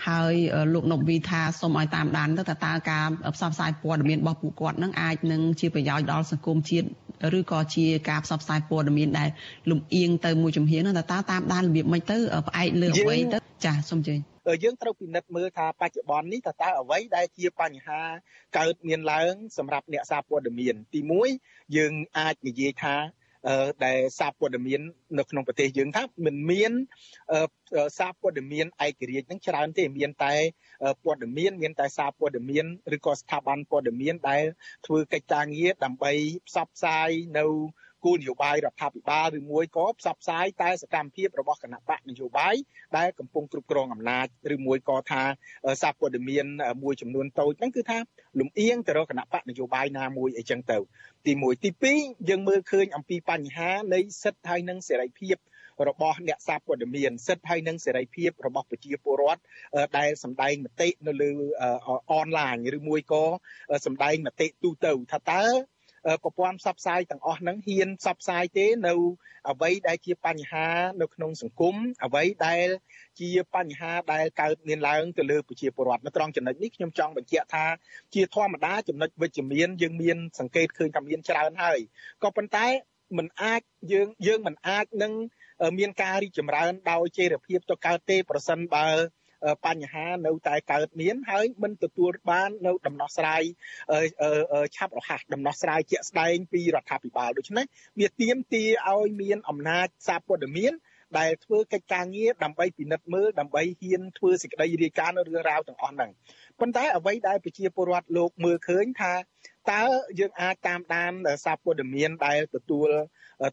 [0.08, 0.34] ហើយ
[0.74, 6.86] លោកនពវីថាសូមឲ្យតាមដានទៅតើតើការផ្សព្វផ្សាយព័ត៌មានរបស់ពួកគាត់នឹងអាចនឹងជាប្រយោជន៍ដល់សង្គមជាតិ
[7.38, 9.28] ឬក៏ជាការផ្សព្វផ្សាយព័ត៌មានដែល
[9.70, 12.18] លំអៀងទៅមួយជំហាននោះតើតាមដានរបៀបម៉េចទៅ
[12.48, 14.14] ផ្អែកលើអ្វីទៅចាសសូមជឿ
[14.64, 18.00] យើងត្រូវពិនិត្យមើលថាបច្ចុប្បន្ននេះតើតើអ្វីដែលជាបញ្ហា
[18.58, 21.00] កើតមានឡើងសម្រាប់អ្នកសារព័ត៌មាន ទី
[21.38, 22.96] 1យើងអាចនិយាយថា
[23.84, 24.80] ដែលសារព័ត៌មាន
[25.18, 26.72] នៅក្នុងប្រទេសយើងថាមិនមាន
[27.98, 30.34] សារព័ត៌មានឯករាជ្យនឹងច្រើនទេមានតែ
[31.04, 32.66] ព័ត៌មានមានតែសារព័ត៌មាន
[32.96, 34.42] ឬក៏ស្ថាប័នព័ត៌មានដែល
[34.86, 36.12] ធ្វើកិច្ចការងារដើម្បី
[36.48, 37.46] ផ្សព្វផ្សាយនៅ
[38.04, 42.54] គោលនយោបាយរដ្ឋាភិបាលឬមួយក៏ផ្សព្វផ្សាយតែសកម្មភាពរបស់គណៈបកនយោបាយ
[42.98, 45.22] ដែលកំពុងគ្រប់គ្រងអំណាចឬមួយក៏ថា
[45.82, 46.46] សារព័ត៌មាន
[46.82, 47.98] មួយចំនួនតូចហ្នឹងគឺថា
[48.40, 50.78] លំអៀងទៅរកគណៈបកនយោបាយណាមួយអីចឹងទៅ
[51.26, 51.70] ទី1ទី
[52.00, 55.36] 2យើងមើលឃើញអំពីបញ្ហានៃសិទ្ធិហើយនិងសេរីភាព
[55.88, 59.42] របស់អ្នកសារព័ត៌មានសិទ្ធិហើយនិងសេរីភាពរបស់ប្រជាពលរដ្ឋ
[59.98, 61.30] ដែលសម្ដែងមតិនៅលើ
[62.12, 63.24] អនឡាញឬមួយក៏
[63.86, 65.44] សម្ដែងមតិទូទៅថាតើ
[66.22, 68.94] ប្រព័ន្ធផ្សព្វផ្សាយទាំងអស់ហ្នឹងហ៊ានផ្សព្វផ្សាយទេនៅ
[69.50, 70.66] អ្វីដែលជាបញ្ហា
[71.00, 72.66] នៅក្នុងសង្គមអ្វីដែល
[73.20, 77.64] ជាបញ្ហាដែលកើតមានឡើងទៅលើប្រជាពលរដ្ឋនៅត្រង់ចំណុចនេះខ្ញុំចង់បញ្ជាក់ថា
[78.14, 81.78] ជាធម្មតាចំណុចវិជ្ជមានយើងមានសង្កេតឃើញថាមានច្រើនហើយ
[82.22, 82.66] ក៏ប៉ុន្តែ
[83.16, 83.60] มันអាច
[83.92, 85.12] យើងយើងមិនអាចនឹង
[85.78, 88.88] មានការរីកចម្រើនដោយចីរភាពទៅកើតទេប្រសិនបើ
[89.66, 93.42] បញ្ហានៅតែកើតមានហើយមិនទទួលបាននៅដំណោះស្រាយ
[94.76, 97.64] ឆាប់រហ័សដំណោះស្រាយជាក់ស្ដែងពីរដ្ឋាភិបាលដូច្នេះ
[98.00, 100.74] វាទាមទារឲ្យមានអំណាចសារព័ត៌មាន
[101.18, 106.10] ដែលធ្វើកិច្ចការងារដើម្បីពិនិត្យមើលដើម្បីហ៊ានធ្វើសេចក្តីរាយការណ៍នៅរឿងរ៉ាវទាំងអស់ហ្នឹង
[106.60, 109.12] ប៉ុន្តែអ្វីដែលប្រជាពលរដ្ឋលោកមើលឃើញថា
[109.72, 109.82] តើ
[110.18, 111.12] យើងអាចតាមដាន
[111.44, 112.88] សារព័ត៌មានដែលទទួល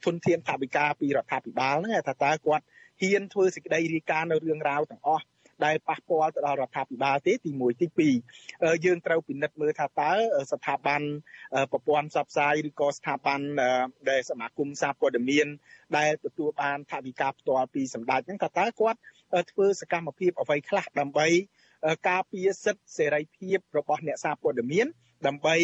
[0.06, 2.64] ធនធានថវិកាពីរដ្ឋាភិបាលហ្នឹងថាតើគាត់
[3.02, 5.26] ហ៊ានធ្វើសេចក្តីរាយការណ៍នៅរឿងរ៉ាវទាំងអស់
[5.66, 7.88] ដែលប៉ះពាល់ទៅដល់រដ្ឋាភិបាលទេទី1ទី
[8.46, 10.12] 2យើងត្រូវពិនិត្យមើលថាតើ
[10.52, 11.02] ស្ថាប័ន
[11.72, 13.40] ប្រព័ន្ធផ្សព្វផ្សាយឬក៏ស្ថាប័ន
[14.10, 15.48] ដែលសមាគមសារព័ត៌មាន
[15.98, 19.00] ដែលទទួលបានថវិកាផ្ទាល់ពីសម្ដេចហ្នឹងថាតើគាត់
[19.52, 21.28] ធ្វើសកម្មភាពអ្វីខ្លះដើម្បី
[22.10, 24.88] ការពារសិទ្ធិសេរីភាពរបស់អ្នកសារព័ត៌មាន
[25.28, 25.56] ដើម្បី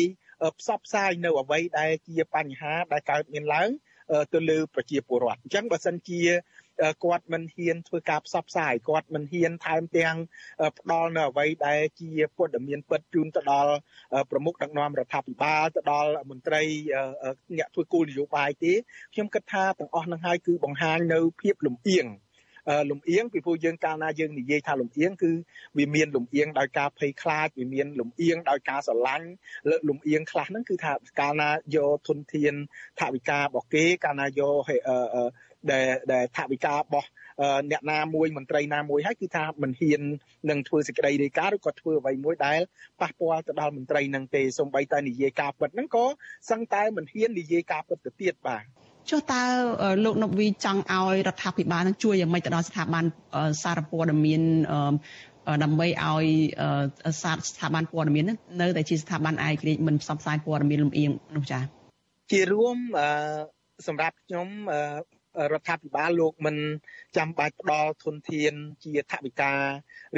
[0.59, 3.69] ផ្សព្វផ្សាយនៅអ្វីដែលជាបញ្ហាដែលកើតមានឡើង
[4.33, 6.21] ទៅលើប្រជាពលរដ្ឋអញ្ចឹងបើសិនជា
[7.03, 10.15] គាត់មិនហ៊ានធ្វើការផ្សព្វផ្សាយគាត់មិនហ៊ានថែមទាំង
[10.79, 13.73] ផ្ដល់នៅអ្វីដែលជាព័ត៌មានពិតជូនទៅដល់
[14.31, 16.61] ប្រមុខដឹកនាំរដ្ឋាភិបាលទៅដល់មន្ត្រី
[17.57, 18.73] អ្នកធ្វើគោលនយោបាយទេ
[19.13, 22.07] ខ្ញុំគិតថាទាំងអស់នឹងហើយគឺបង្ហាញនៅភាពលំអៀង
[22.91, 25.31] លំអៀងពីព្រោះយើងកាលណាយើងនិយាយថាលំអៀងគឺ
[25.77, 29.27] វាមានលំអៀងដោយការភ័យខ្លាចវាមានលំអៀងដោយការស្រឡាញ់
[29.69, 32.53] លើលំអៀងខ្លះហ្នឹងគឺថាកាលណាយកធនធាន
[32.99, 34.53] ថវិការបស់គេកាលណាយក
[35.71, 37.07] ដែលដែលថវិការបស់
[37.71, 40.01] អ្នកណាមួយមន្ត្រីណាមួយហើយគឺថាមិនហ៊ាន
[40.49, 42.59] នឹងធ្វើសេចក្តីរាយការណ៍ឬក៏ធ្វើអ្វីមួយដែល
[43.01, 46.05] ប៉ះពាល់ទៅដល់មន្ត្រីនឹងទេសូម្បីតែនិយាយការពិតហ្នឹងក៏
[46.49, 48.63] សឹងតែមិនហ៊ាននិយាយការពិតទៅទៀតបាទ
[49.09, 49.43] ចុះតើ
[50.05, 53.05] លោកនពវីចង់ឲ្យរដ្ឋាភិបាលនឹងជួយយ៉ាងម៉េចទៅដល់ស្ថាប័ន
[53.63, 54.41] សារព័ត៌មាន
[55.63, 56.25] ដើម្បីឲ្យ
[57.21, 58.23] សារស្ថាប័នព័ត៌មាន
[58.61, 61.63] នៅតែជាស្ថាប័នឯករាជ្យមិនផ្សព្វផ្សាយព័ត៌មានលំអៀងនោះចា៎
[62.31, 62.77] ជារួម
[63.87, 64.47] សម្រាប់ខ្ញុំ
[65.53, 66.55] រដ្ឋាភិបាលលោកមិន
[67.17, 68.53] ចាំបាច់ផ្ដល់ធនធាន
[68.83, 69.53] ជាថវិកា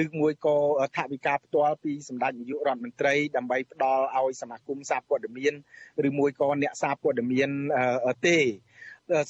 [0.01, 0.57] ឬមួយក៏
[0.97, 5.53] ថវិកាផ្ទាល់ពីសម្ដេចនាយករដ្ឋមន្ត្រីដើម្បីផ្ដល់ឲ្យសមាគមសារព័ត៌មាន
[6.07, 7.49] ឬមួយក៏អ្នកសារព័ត៌មាន
[8.25, 8.37] ទេ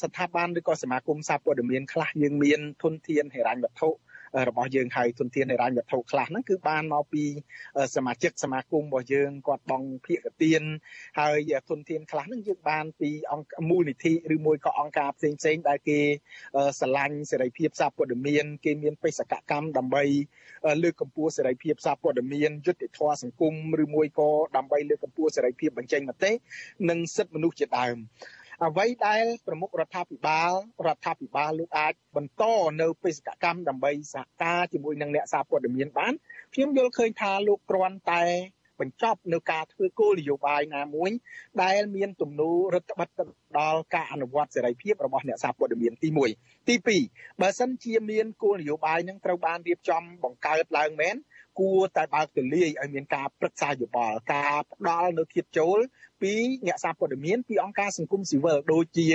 [0.02, 3.90] ស្ថាប័នឬក៏សមាគមសារព័ត៌មានខ្លះយើងមានធនធានហិរញ្ញវត្ថុ
[4.48, 7.24] របស់យើងហើយទុនធានហិរញ្ញវត្ថុខ្លះហ្នឹងគឺបានមកពី
[7.96, 10.62] សមាជិកសមាគមរបស់យើងគាត់បង់ភាគទាន
[11.20, 16.00] ហើយទុនធានខ្លះហ្នឹងយើងបានពីអង្គមូលនិធិឬមួយក៏អង្គការផ្សេងផ្សេងដែលគេ
[16.80, 20.04] ស្រឡាញ់សេរីភាពសារព័ត៌មានគេមានបេសកកម្មដើម្បី
[20.84, 23.54] លើកកម្ពស់សេរីភាពសារព័ត៌មានយុត្តិធម៌សង្គម
[23.84, 26.32] ឬមួយក៏ដើម្បីលើកកម្ពស់សេរីភាពបញ្ចេញមតិ
[26.90, 27.98] និងសិទ្ធិមនុស្សជាដើម
[28.68, 30.52] អ្វីដែលប្រមុខរដ្ឋាភិបាល
[30.88, 32.44] រដ្ឋាភិបាលលោកអាចបន្ត
[32.82, 36.14] នៅបេសកកម្មដើម្បីសហការជាមួយនឹងអ្នកសារព័ត៌មានបាន
[36.54, 38.24] ខ្ញុំយល់ឃើញថាលោកគ្រាន់តែ
[38.80, 41.12] បញ្ចប់នៅការធ្វើគោលនយោបាយណាមួយ
[41.64, 43.10] ដែលមានទំនោររដ្ឋបិទ
[43.60, 46.10] ដល់ការអនុវត្តសេរីភាពរបស់អ្នកសារព័ត៌មានទី
[46.40, 46.76] 1ទី
[47.08, 51.16] 2បើសិនជាមានគោលនយោបាយនឹងត្រូវបានរៀបចំបង្កើតឡើងមែន
[51.60, 55.78] គួរតែបើកទូលាយឲ្យមានការប្រឹក្សាយោបល់ការផ្ដល់នៅធៀបចូល
[56.22, 56.34] ពី
[56.68, 59.08] អ្នកសារព័ត៌មានពីអង្គការសង្គមស៊ីវិលដូចជា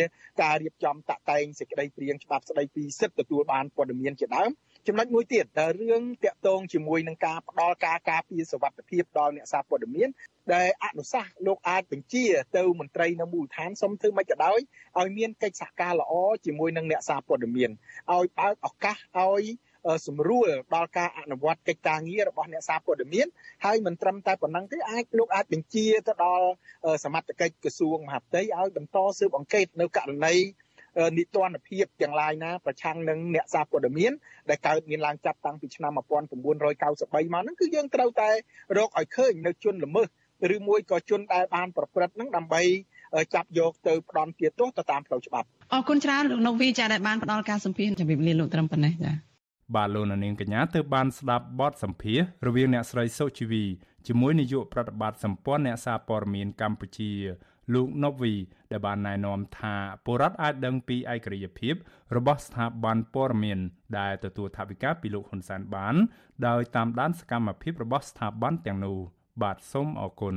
[0.43, 4.51] ការរៀបចំតាក់តែងសេចក្តីព្រាងច្បាប់ស្តីពីសិទ្ធិទទួលបានព័ត៌មានជាដើម
[4.87, 10.09] ចំណុចមួយទៀតដែលរឿងតាក់ទងជាមួយនឹងការផ្ដល់ការការពារសវត្ថិភាពដល់អ្នកសារព័ត៌មាន
[10.55, 12.25] ដែលអនុសាសន៍លោកអាចបញ្ជា
[12.57, 14.59] ទៅមន្ត្រីនៅមូលដ្ឋានសុំធ្វើមិនក៏ដោយ
[14.99, 16.13] ឲ្យមានកិច្ចសហការល្អ
[16.47, 17.71] ជាមួយនឹងអ្នកសារព័ត៌មាន
[18.13, 19.45] ឲ្យបើកឱកាសឲ្យ
[20.07, 23.27] សម្រួលដល់ការអនុវត្តកិច្ចការងាររបស់អ្នកសារព័ត៌មាន
[23.65, 26.47] ហើយមិនត្រឹមតែប៉ុណ្ណឹងទេអាចលោកអាចបញ្ជាទៅដល់
[27.05, 30.35] សមត្ថកិច្ចក្រសួងមហាផ្ទៃឲ្យបន្តស៊ើបអង្កេតនៅករណី
[31.17, 34.13] នីតិរដ្ឋភាពទាំងឡាយណាប្រឆាំងនឹងអ្នកសារព័ត៌មាន
[34.51, 38.31] ដែលកើតមានឡើងចាប់តាំងពីឆ្នាំ1993មកហ្នឹងគឺយើងត្រូវតែ
[38.79, 40.09] រកឲ្យឃើញនៅជនល្មើស
[40.55, 42.63] ឬមួយក៏ជនដែលបានប្រព្រឹត្តហ្នឹងដើម្បី
[43.35, 49.13] ចាប់យកទៅផ្ដន់ទាទោសទៅតាមផ្លូវច្បាប់អរគុណច្រើនលោកនុវីចាដែលបានផ្ដល់ការសម្ភាសន៍ជម្រាបលាលោកត្រឹមប៉ុណ្ណេះចា
[49.75, 53.65] បាទលោកនាងកញ្ញាទើបបានស្ដាប់បទសម្ភាសរវាងអ្នកស្រីសុជីវី
[54.07, 57.13] ជាមួយនាយកប្រតិបត្តិសម្ព័ន្ធអ្នកសារព័ត៌មានកម្ពុជា
[57.75, 58.35] លោកណូវី
[58.71, 61.75] ដែលបានណែនាំថាពលរដ្ឋអាចដឹងពីឯករាជ្យភាព
[62.17, 63.59] របស់ស្ថាប័នព័ត៌មាន
[63.99, 65.95] ដែលទទួលថវិកាពីលោកហ៊ុនសែនបាន
[66.47, 68.99] ដោយតាមដានសកម្មភាពរបស់ស្ថាប័នទាំងនោះ
[69.43, 70.35] បាទសូមអរគុណ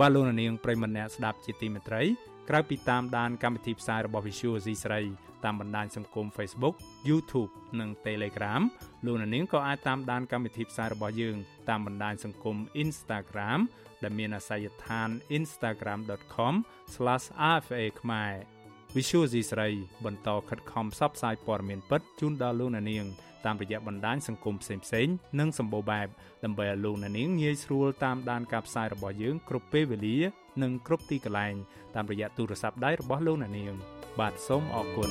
[0.00, 2.02] បាទលោកនាងប្រិមម្នាក់ស្ដាប់ជាទីមេត្រី
[2.48, 5.00] ក្រៅពីតាមដានកម្មវិធីផ្សាយរបស់ Visual C ស្រី
[5.44, 6.74] តាមបណ្ដាញសង្គម Facebook
[7.08, 8.62] YouTube និង Telegram
[9.04, 11.36] លោកនាងក៏អាចតាមដានកម្មវិធីផ្សាយរបស់យើង
[11.68, 13.60] តាមបណ្ដាញសង្គម Instagram
[14.02, 18.32] ដែលមានអាសយដ្ឋាន instagram.com/rfa ខ្មែរ
[18.94, 19.68] Visual C ស្រី
[20.04, 23.06] បន្តខិតខំផ្សព្វផ្សាយព័ត៌មានពិតជូនដល់លោកនាង
[23.44, 26.08] តាមរយៈបណ្ដាញសង្គមផ្សេងៗនិងសម្បូរបែប
[26.44, 30.18] ដើម្បីឲ្យលោកអ្នកនាងងាយស្រួលតាមដានការផ្សាយរបស់យើងគ្រប់ពេលវេលា
[30.62, 31.54] និងគ្រប់ទីកន្លែង
[31.94, 33.74] តាមរយៈទូរស័ព្ទដៃរបស់លោកអ្នកនាង
[34.20, 35.10] បាទសូមអរគុណ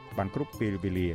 [0.17, 1.09] បានគ្រប់ពេលវេលា